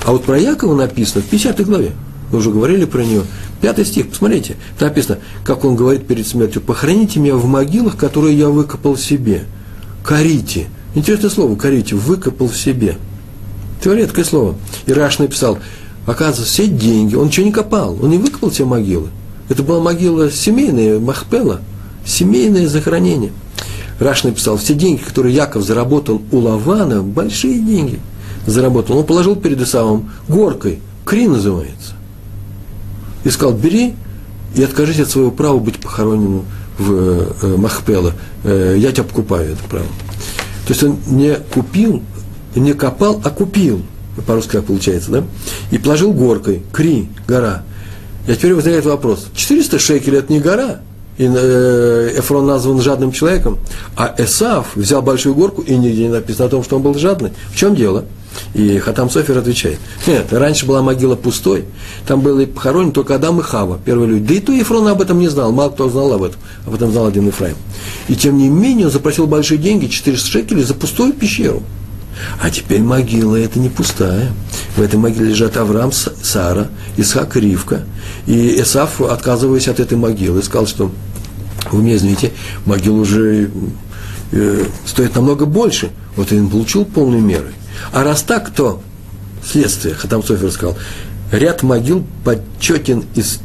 [0.06, 1.92] А вот про Якова написано в 50 главе.
[2.32, 3.24] Мы уже говорили про нее.
[3.60, 4.56] Пятый стих, посмотрите.
[4.78, 6.62] Там написано, как он говорит перед смертью.
[6.62, 9.44] «Похороните меня в могилах, которые я выкопал себе».
[10.06, 10.68] Корите.
[10.96, 11.96] Интересное слово, корите.
[11.96, 12.96] Выкопал в себе.
[13.82, 14.56] Это редкое слово.
[14.86, 15.60] И Раш написал,
[16.06, 19.10] оказывается, все деньги, он ничего не копал, он не выкопал все могилы.
[19.50, 21.60] Это была могила семейная, Махпела,
[22.06, 23.34] семейное захоронение.
[24.00, 28.00] Раш написал, все деньги, которые Яков заработал у Лавана, большие деньги–
[28.46, 28.98] заработал.
[28.98, 31.94] Он положил перед Исавом горкой, кри называется.
[33.24, 33.96] И сказал, бери
[34.56, 36.46] и откажись от своего права быть похороненным
[36.78, 38.14] в э, Махпела.
[38.44, 39.86] Э, я тебя покупаю это право.
[40.66, 42.02] То есть он не купил,
[42.56, 43.82] не копал, а купил.
[44.26, 45.24] По-русски как получается, да?
[45.72, 47.64] И положил горкой, кри, гора.
[48.28, 49.28] И теперь возникает вопрос.
[49.34, 50.80] 400 шекелей– это не гора.
[51.20, 53.60] И э, Эфрон назван жадным человеком.
[53.98, 57.34] А Эсав взял большую горку, и нигде не написано о том, что он был жадный.
[57.52, 58.06] В чем дело?
[58.54, 61.66] И Хатам Софер отвечает, нет, раньше была могила пустой,
[62.08, 64.28] там были похоронены только Адам и Хава, первые люди.
[64.28, 66.92] Да и то Ефрон об этом не знал, мало кто знал об этом, об этом
[66.92, 67.58] знал один Ефраим.
[68.08, 71.64] И тем не менее он запросил большие деньги, 400 шекелей, за пустую пещеру.
[72.42, 74.32] А теперь могила это не пустая.
[74.76, 76.68] В этой могиле лежат Авраам, Сара,
[76.98, 77.82] Исхак Ривка.
[78.26, 80.92] И Исаф, отказываясь от этой могилы, сказал, что
[81.72, 82.32] вы мне извините,
[82.66, 83.50] могила уже
[84.32, 85.90] э, стоит намного больше.
[86.16, 87.54] Вот он получил полной меры.
[87.92, 88.82] А раз так, то
[89.44, 90.78] следствие, Хатам Софер сказал,
[91.32, 93.40] ряд могил почетен из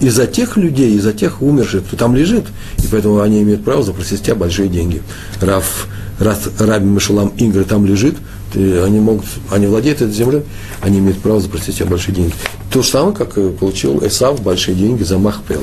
[0.00, 2.44] и за тех людей, и за тех умерших, кто там лежит.
[2.78, 5.02] И поэтому они имеют право запросить тебя большие деньги.
[5.40, 5.88] Раф,
[6.18, 8.16] раз Раби Мишалам Ингр там лежит,
[8.52, 10.42] ты, они могут, они владеют этой землей,
[10.80, 12.34] они имеют право запросить тебя большие деньги.
[12.72, 15.62] То же самое, как получил Эсав большие деньги за Махпел.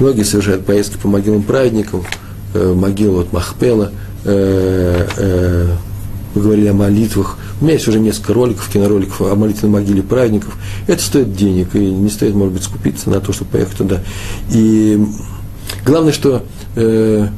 [0.00, 2.06] Многие совершают поездки по могилам праведников,
[2.54, 3.92] э, могилу от Махпела,
[4.24, 5.68] э, э,
[6.34, 7.36] мы говорили о молитвах.
[7.60, 10.56] У меня есть уже несколько роликов, кинороликов о молитвенной могиле праведников.
[10.86, 14.00] Это стоит денег, и не стоит, может быть, скупиться на то, чтобы поехать туда.
[14.52, 15.04] И
[15.84, 16.44] главное, что
[16.76, 17.28] э,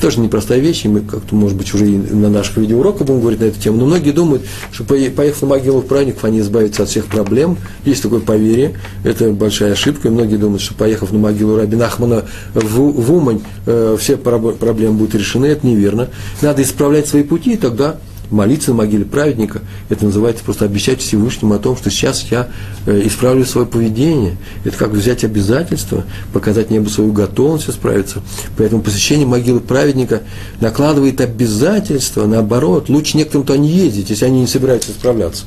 [0.00, 3.40] тоже непростая вещь, и мы как-то, может быть, уже и на наших видеоуроках будем говорить
[3.40, 4.42] на эту тему, но многие думают,
[4.72, 7.56] что поехав на могилу праведников, они избавятся от всех проблем.
[7.84, 8.74] Есть такое поверье,
[9.04, 12.24] это большая ошибка, и многие думают, что поехав на могилу Раби Ахмана
[12.54, 16.08] в, в Умань, э, все проблемы будут решены, это неверно.
[16.40, 17.96] Надо исправлять свои пути, и тогда
[18.30, 22.48] молиться на могиле праведника, это называется просто обещать Всевышнему о том, что сейчас я
[22.86, 24.36] э, исправлю свое поведение.
[24.64, 28.22] Это как взять обязательство, показать небу свою готовность исправиться.
[28.56, 30.22] Поэтому посещение могилы праведника
[30.60, 35.44] накладывает обязательства, наоборот, лучше некоторым то не ездить, если они не собираются исправляться.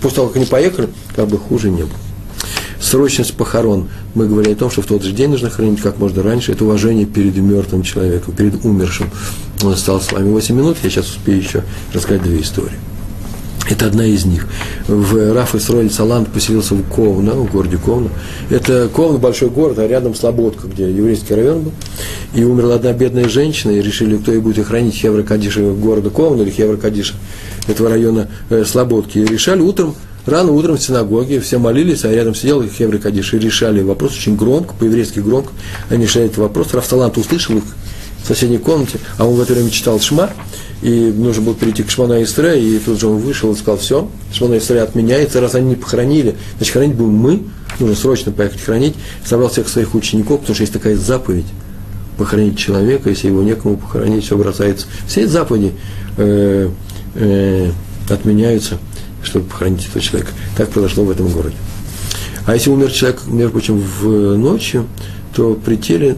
[0.00, 1.92] После того, как они поехали, как бы хуже не было
[2.80, 3.88] срочность похорон.
[4.14, 6.52] Мы говорили о том, что в тот же день нужно хранить как можно раньше.
[6.52, 9.10] Это уважение перед мертвым человеком, перед умершим.
[9.62, 11.62] Он остался с вами 8 минут, я сейчас успею еще
[11.92, 12.76] рассказать две истории.
[13.68, 14.46] Это одна из них.
[14.86, 18.10] В Раф Исроиль Саланд поселился в Ковна, в городе Ковна.
[18.48, 21.72] Это Ковна большой город, а рядом Слободка, где еврейский район был.
[22.32, 26.42] И умерла одна бедная женщина, и решили, кто ей будет охранить Хевра Кадиша города Ковна
[26.42, 27.14] или Хевра Кадиша
[27.66, 29.18] этого района э, Слободки.
[29.18, 29.96] И решали утром
[30.26, 34.36] Рано утром в синагоге все молились, а рядом сидел Хевры Кадиш и решали вопрос очень
[34.36, 35.52] громко, по-еврейски громко.
[35.88, 36.74] Они решали этот вопрос.
[36.74, 37.64] Рафталант услышал их
[38.24, 40.30] в соседней комнате, а он в это время читал Шма,
[40.82, 44.08] и нужно было перейти к Шмана Истре, и тут же он вышел и сказал, все,
[44.32, 47.42] Шмана Истре отменяется, раз они не похоронили, значит, хранить будем мы,
[47.78, 48.96] нужно срочно поехать хранить.
[49.24, 51.46] Собрал всех своих учеников, потому что есть такая заповедь,
[52.18, 54.86] похоронить человека, если его некому похоронить, все бросается.
[55.06, 55.72] Все эти заповеди
[56.16, 56.68] э,
[57.14, 57.70] э,
[58.08, 58.78] отменяются
[59.26, 60.30] чтобы похоронить этого человека.
[60.56, 61.56] Так произошло в этом городе.
[62.46, 64.86] А если умер человек, между прочим, в ночью,
[65.34, 66.16] то при теле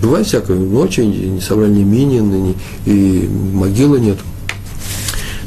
[0.00, 2.54] бывает всякое, ночью не собрали ни минин, ни,
[2.86, 4.18] и могилы нет.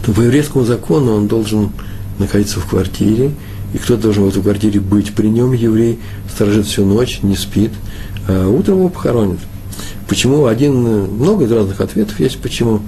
[0.06, 1.72] То по еврейскому закону он должен
[2.20, 3.32] находиться в квартире,
[3.74, 6.00] и кто-то должен в этой квартире быть при нем, еврей,
[6.34, 7.72] сторожит всю ночь, не спит,
[8.28, 9.40] а утром его похоронят.
[10.08, 10.46] Почему?
[10.46, 12.82] Один, много разных ответов есть, почему.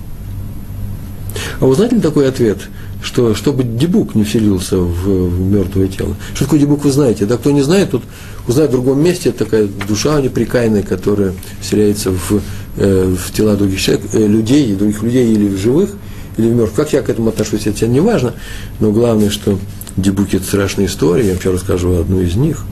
[1.60, 2.60] А вы знаете ли такой ответ–
[3.02, 6.16] что чтобы дебук не вселился в, в мертвое тело.
[6.34, 7.26] Что такое дебук, вы знаете.
[7.26, 8.04] Да кто не знает, тут
[8.48, 12.42] узнает в другом месте, такая душа неприкаянная, которая вселяется в,
[12.78, 15.92] э, в тела других человек, э, людей, других людей или в живых,
[16.38, 16.76] или в мертвых.
[16.76, 18.34] Как я к этому отношусь, это не важно,
[18.80, 19.60] но главное, что
[19.98, 22.64] дебуки– это страшная история, я вообще расскажу одну из них.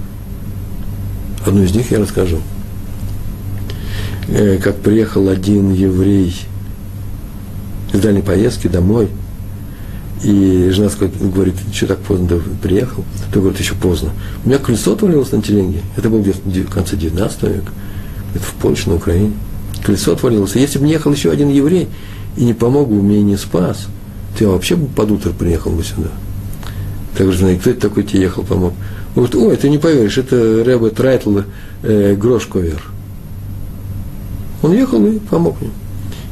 [1.45, 2.37] Одну из них я расскажу.
[4.27, 6.35] Э, как приехал один еврей
[7.91, 9.07] из дальней поездки домой–
[10.23, 10.89] и жена
[11.19, 13.05] говорит, что так поздно приехал?
[13.33, 14.09] То говорит, еще поздно.
[14.43, 15.81] У меня колесо отвалилось на телеге.
[15.95, 17.71] Это был где-то в конце 19 века.
[18.35, 19.33] Это в Польше, на Украине.
[19.83, 20.55] Колесо отвалилось.
[20.55, 21.87] Если бы не ехал еще один еврей
[22.35, 23.87] и не помог бы мне не спас,
[24.37, 26.09] то я вообще бы под утро приехал бы сюда.
[27.17, 28.73] Так же, жена, кто это такой тебе ехал, помог?
[29.15, 31.39] Он говорит, ой, ты не поверишь, это Рэбе Трайтл
[31.83, 32.81] э, Грошковер.
[34.61, 35.71] Он ехал и помог мне.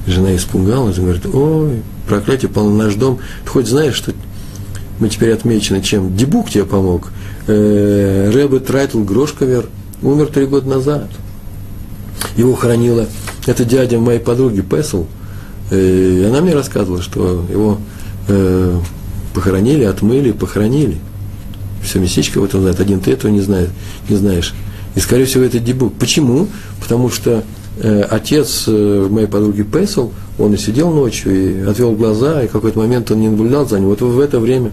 [0.08, 3.20] Жена испугалась, говорит, ой, проклятие пал на наш дом.
[3.44, 4.14] Ты хоть знаешь, что
[5.00, 6.16] мы теперь отмечены чем?
[6.16, 7.12] Дибук тебе помог.
[7.48, 9.66] Э, Рэбе Трайтл Грошковер
[10.02, 11.10] умер три года назад.
[12.38, 13.08] Его хоронила
[13.46, 15.06] это дядя моей подруги Песл.
[15.72, 17.80] Э, и она мне рассказывала, что его
[18.28, 18.80] э,
[19.34, 20.98] похоронили, отмыли, похоронили.
[21.84, 22.80] Все местечко в этом знает.
[22.80, 23.70] Один ты этого не, знаешь,
[24.10, 24.54] не знаешь.
[24.96, 25.94] И, скорее всего, это дебук.
[25.96, 26.48] Почему?
[26.82, 27.44] Потому что
[28.10, 32.80] отец э, моей подруги Песл, он и сидел ночью, и отвел глаза, и в какой-то
[32.80, 33.90] момент он не наблюдал за ним.
[33.90, 34.72] Вот в это время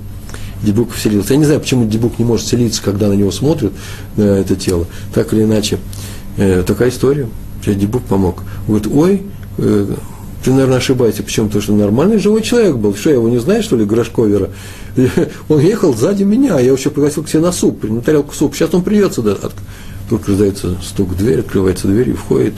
[0.62, 1.34] Дебук вселился.
[1.34, 3.72] Я не знаю, почему Дебук не может селиться, когда на него смотрят,
[4.16, 4.86] на это тело.
[5.12, 5.78] Так или иначе,
[6.36, 7.28] э, такая история.
[7.64, 8.42] Тебе Дебук помог.
[8.66, 9.22] Говорит, ой,
[9.58, 9.86] э,
[10.44, 11.22] ты, наверное, ошибаешься.
[11.22, 11.46] Почему?
[11.46, 12.94] Потому что нормальный живой человек был.
[12.94, 14.50] Что, я его не знаю, что ли, Грошковера?
[15.48, 18.54] Он ехал сзади меня, я еще пригласил к себе на суп, на тарелку суп.
[18.54, 19.36] Сейчас он придет сюда.
[20.08, 22.54] Только раздается стук в дверь, открывается дверь и входит.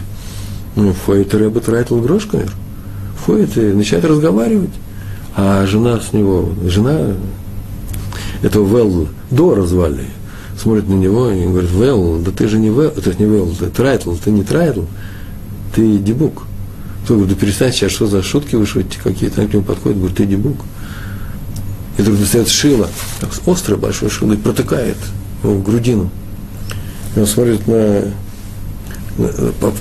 [0.76, 2.52] Ну, входит Рэбе Трайтл Грошковер
[3.26, 4.70] входит и начинает разговаривать.
[5.34, 7.14] А жена с него, жена
[8.42, 10.04] этого Велл, Дора звали,
[10.58, 13.66] смотрит на него и говорит, Велл, да ты же не Велл, то не Велл, ты
[13.66, 14.82] Трайтл, ты не Трайтл,
[15.74, 16.44] ты Дебук.
[17.04, 19.98] Кто говорит, да перестань сейчас, что за шутки вы шутите какие-то, они к нему подходят,
[19.98, 20.56] говорит, ты Дебук.
[21.98, 22.88] И вдруг достает шило,
[23.46, 24.96] острое большое шило, и протыкает
[25.42, 26.10] в грудину.
[27.14, 28.04] И он смотрит на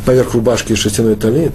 [0.06, 1.54] поверх рубашки шерстяной талит,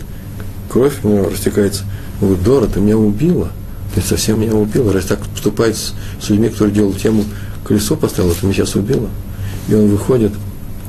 [0.69, 1.85] кровь него растекается.
[2.21, 3.51] Он говорит, Дора, ты меня убила.
[3.95, 4.93] Ты совсем меня убила.
[4.93, 7.25] Раз так поступает с, с людьми, которые делают тему
[7.65, 9.09] колесо поставил, ты меня сейчас убила.
[9.69, 10.33] И он выходит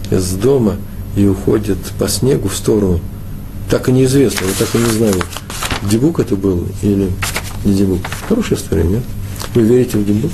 [0.10, 0.78] из дома
[1.16, 3.00] и уходит по снегу в сторону.
[3.70, 5.16] Так и неизвестно, я так и не знаю,
[5.89, 7.10] Дебук это был или
[7.64, 8.00] не Дебук.
[8.28, 9.04] Хорошая история, нет?
[9.54, 10.32] Вы верите в Дебук?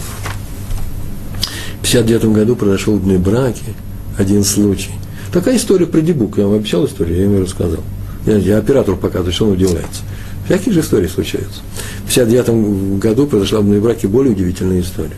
[1.79, 3.75] В 59 году произошел в браки
[4.17, 4.91] один случай.
[5.31, 6.37] Такая история про Дебук.
[6.37, 7.81] Я вам обещал историю, я ему рассказал.
[8.25, 10.01] Я, я оператору показываю, что он удивляется.
[10.45, 11.61] Всякие же истории случаются.
[12.05, 15.15] В 59 году произошла в браке более удивительная история.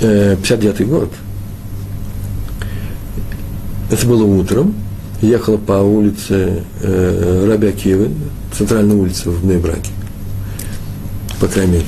[0.00, 1.12] 59 год.
[3.90, 4.74] Это было утром.
[5.20, 8.10] Ехала по улице э, Рабя Киевы,
[8.56, 9.90] центральной улице в Нейбраке.
[11.40, 11.84] По крайней мере,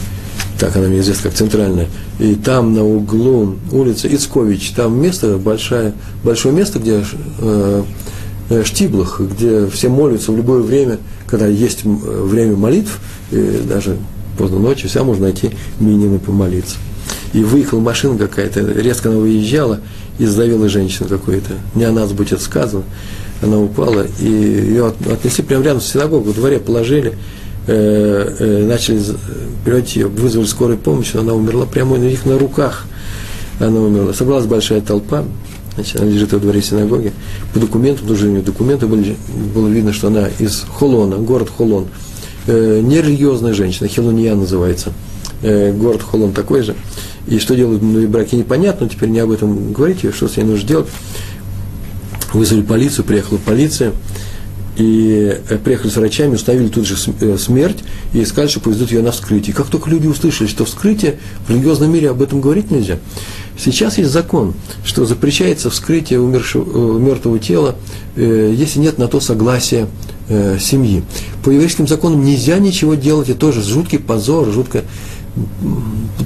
[0.60, 1.88] так она мне известна, как центральная.
[2.18, 7.02] И там на углу улицы Ицкович, там место большое, большое место, где
[7.38, 7.82] э,
[8.50, 13.00] э, штиблах, где все молятся в любое время, когда есть время молитв,
[13.32, 13.96] и даже
[14.36, 15.50] поздно ночью, всегда можно найти
[15.80, 16.76] минимум помолиться
[17.32, 19.80] и выехала машина какая-то, резко она выезжала
[20.18, 21.54] и сдавила женщину какую-то.
[21.74, 22.82] Не о нас будет сказано.
[23.42, 27.14] Она упала, и ее отнесли прямо рядом с синагогой, в дворе положили,
[27.66, 29.00] начали
[29.64, 32.86] приводить ее, вызвали скорую помощь, она умерла прямо у них на руках.
[33.60, 34.14] Она умерла.
[34.14, 35.24] Собралась большая толпа,
[35.74, 37.12] значит, она лежит во дворе синагоги.
[37.52, 39.16] По документам, тоже у нее документы были,
[39.54, 41.88] было видно, что она из Холона, город Холон.
[42.46, 44.92] Э, нерелигиозная женщина, Хилония называется.
[45.42, 46.74] Э, город Холон такой же.
[47.26, 50.66] И что делают новые браки, непонятно, теперь не об этом говорите, что с ней нужно
[50.66, 50.88] делать.
[52.32, 53.92] Вызвали полицию, приехала полиция,
[54.80, 57.78] и э, приехали с врачами, установили тут же э, смерть,
[58.14, 59.54] и сказали, что повезут ее на вскрытие.
[59.54, 62.98] Как только люди услышали, что вскрытие, в религиозном мире об этом говорить нельзя.
[63.58, 64.54] Сейчас есть закон,
[64.84, 67.76] что запрещается вскрытие умершего, мертвого тела,
[68.16, 69.86] если нет на то согласия
[70.58, 71.02] семьи.
[71.44, 74.84] По еврейским законам нельзя ничего делать, это тоже жуткий позор, жуткое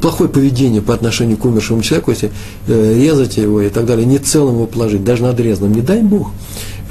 [0.01, 2.31] плохое поведение по отношению к умершему человеку, если
[2.67, 6.31] э, резать его и так далее, не целым его положить, даже надрезанным, не дай Бог.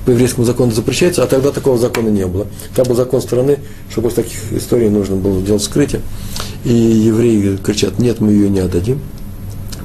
[0.05, 2.47] По еврейскому закону запрещается, а тогда такого закона не было.
[2.75, 6.01] Там был закон страны, что после таких историй нужно было делать скрытие.
[6.65, 8.99] И евреи кричат, нет, мы ее не отдадим.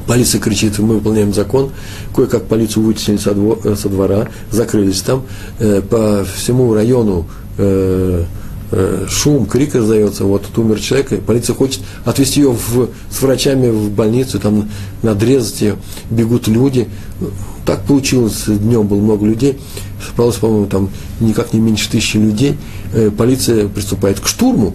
[0.06, 1.70] Полиция кричит, мы выполняем закон.
[2.14, 5.24] Кое-как полицию вытеснили со, э, двора, закрылись там.
[5.60, 7.26] Э, по всему району
[8.70, 13.22] Э, шум, крик раздается, вот тут умер человек, и полиция хочет отвезти ее в, с
[13.22, 14.68] врачами в больницу, там
[15.02, 15.76] надрезать ее,
[16.10, 16.86] бегут люди.
[17.68, 19.58] Так получилось, днем было много людей,
[20.08, 20.88] собралось, по-моему, там
[21.20, 22.56] никак не меньше тысячи людей.
[22.94, 24.74] Э, полиция приступает к штурму,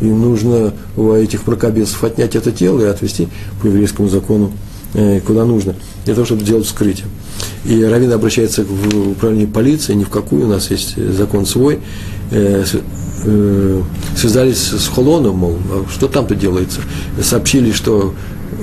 [0.00, 3.28] им нужно у этих мракобесов отнять это тело и отвезти
[3.60, 4.50] по еврейскому закону
[4.94, 5.74] э, куда нужно,
[6.06, 7.04] для того, чтобы сделать вскрытие.
[7.66, 11.80] И Равин обращается в управление полиции, ни в какую, у нас есть закон свой,
[12.30, 12.64] э,
[14.16, 16.80] связались с Холоном, мол, а что там-то делается.
[17.20, 18.14] Сообщили, что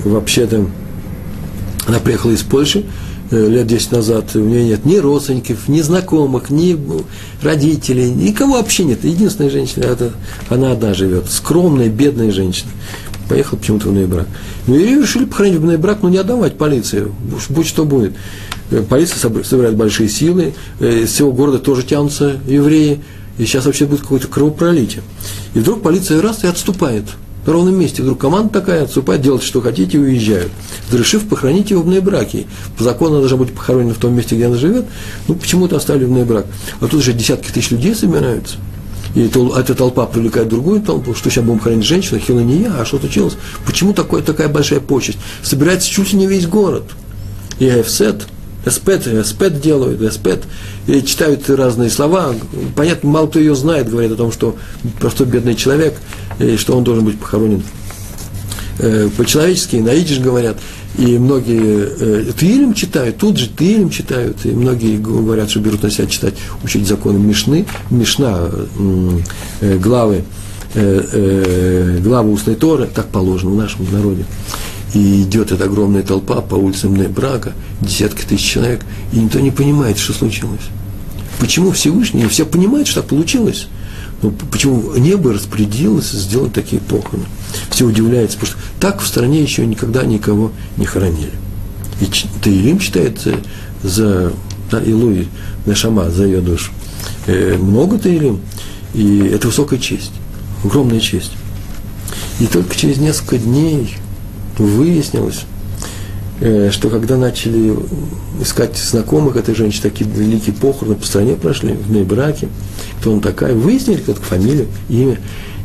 [0.04, 0.66] вообще-то
[1.86, 2.84] она приехала из Польши
[3.30, 6.78] лет 10 назад, у нее нет ни родственников, ни знакомых, ни
[7.42, 9.04] родителей, никого вообще нет.
[9.04, 10.12] Единственная женщина, это
[10.48, 12.70] она одна живет, скромная, бедная женщина.
[13.28, 14.26] Поехал почему-то в Нейбрак.
[14.66, 17.06] Ну и решили похоронить в Нейбрак, но не отдавать полиции,
[17.48, 18.14] будь что будет.
[18.70, 23.00] Э, полиция собирает большие силы, э, из всего города тоже тянутся евреи,
[23.38, 25.02] и сейчас вообще будет какое-то кровопролитие.
[25.54, 27.04] И вдруг полиция раз и отступает.
[27.46, 30.52] На ровном месте вдруг команда такая отступает, делать что хотите и уезжают.
[30.92, 32.46] Решив похоронить его в Нейбраке.
[32.76, 34.86] По закону она должна быть похоронена в том месте, где она живет.
[35.26, 36.46] Ну, почему-то оставили в Нейбрак.
[36.80, 38.56] А тут же десятки тысяч людей собираются.
[39.14, 42.84] И эта толпа привлекает другую толпу, что сейчас будем хоронить женщину, хила не я, а
[42.84, 43.36] что случилось?
[43.66, 45.18] Почему такое, такая большая почесть?
[45.42, 46.84] Собирается чуть ли не весь город.
[47.58, 48.28] И Эфсет,
[48.66, 50.42] эспет, эспет делают, эспет,
[50.86, 52.34] и читают разные слова.
[52.76, 54.56] Понятно, мало кто ее знает, говорит о том, что
[54.98, 55.94] простой бедный человек,
[56.38, 57.62] и что он должен быть похоронен
[58.78, 60.58] э, по-человечески, на идиш говорят.
[60.98, 65.90] И многие э, Тилем читают, тут же Тилем читают, и многие говорят, что берут на
[65.90, 66.34] себя читать,
[66.64, 68.50] учить законы Мишны, Мишна,
[69.60, 70.24] э, главы,
[70.74, 74.24] э, э, главы устной Торы, так положено в нашем народе
[74.94, 79.98] и идет эта огромная толпа по улицам Небрака, десятки тысяч человек, и никто не понимает,
[79.98, 80.68] что случилось.
[81.38, 83.68] Почему Всевышний, все понимают, что так получилось,
[84.22, 87.24] но почему небо распорядилось сделать такие похороны.
[87.70, 91.32] Все удивляются, потому что так в стране еще никогда никого не хоронили.
[92.00, 92.06] И
[92.42, 93.34] Таилим читается
[93.82, 94.32] за
[94.70, 95.28] да, Илуи
[95.66, 96.72] Нашама, за ее душу.
[97.26, 98.40] Э, много Таилим,
[98.94, 100.12] и это высокая честь,
[100.64, 101.32] огромная честь.
[102.38, 103.96] И только через несколько дней
[104.60, 105.44] выяснилось,
[106.40, 107.74] э, что когда начали
[108.40, 112.48] искать знакомых этой женщины, такие великие похороны по стране прошли, в ней браке,
[113.00, 115.18] кто он такая, выяснили, как фамилия, имя.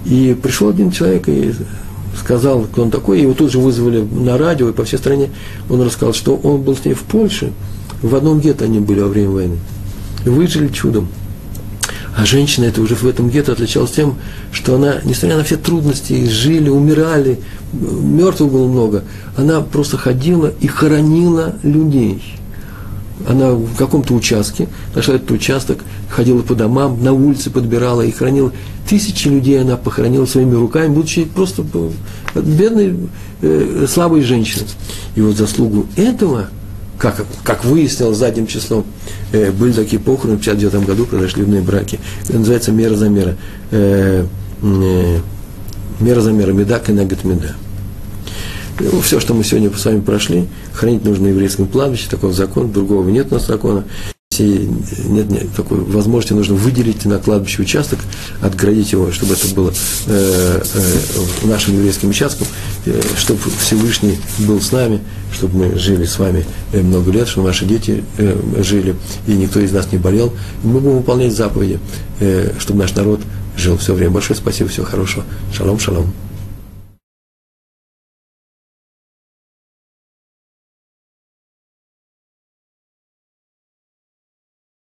[0.06, 1.54] И пришел один человек и
[2.20, 5.30] сказал, кто он такой, его тут же вызвали на радио, и по всей стране
[5.70, 7.52] он рассказал, что он был с ней в Польше,
[8.02, 9.58] в одном гетто они были во время войны.
[10.26, 11.08] Выжили чудом.
[12.16, 14.16] А женщина это уже в этом гетто отличалась тем,
[14.54, 17.40] что она, несмотря на все трудности, жили, умирали,
[17.74, 19.04] мертвых было много,
[19.36, 22.24] она просто ходила и хоронила людей.
[23.28, 28.54] Она в каком-то участке, нашла этот участок, ходила по домам, на улице подбирала и хранила.
[28.88, 31.66] Тысячи людей она похоронила своими руками, будучи просто
[32.34, 32.96] бедной,
[33.42, 34.68] э, слабой женщиной.
[35.16, 36.48] И вот заслугу этого–
[36.98, 38.86] как, как выяснилось задним числом,
[39.32, 42.00] э, были такие похороны в 59 году, произошли в браки.
[42.24, 43.36] Это называется мера за мера.
[43.72, 44.26] Э,
[44.62, 45.20] э,
[46.00, 47.56] мера за мера, меда кенегат меда.
[48.80, 53.08] Ну, все, что мы сегодня с вами прошли, хранить нужно еврейском кладбище, такого закона, другого
[53.08, 53.86] нет у нас закона
[54.40, 54.70] если
[55.08, 58.00] нет, нет такой возможности, нужно выделить на кладбище участок,
[58.42, 59.74] отградить его, чтобы это было
[60.08, 62.48] э, э, нашим еврейским участком,
[63.18, 65.02] чтобы Всевышний был с нами,
[65.34, 68.96] чтобы мы жили с вами э, много лет, чтобы наши дети э, жили,
[69.28, 70.34] и никто из нас не болел.
[70.64, 71.80] Мы будем выполнять заповеди,
[72.20, 73.22] э, чтобы наш народ
[73.58, 74.12] жил все время.
[74.12, 75.26] Большое спасибо, всего хорошего.
[75.54, 76.25] Шалом, шалом.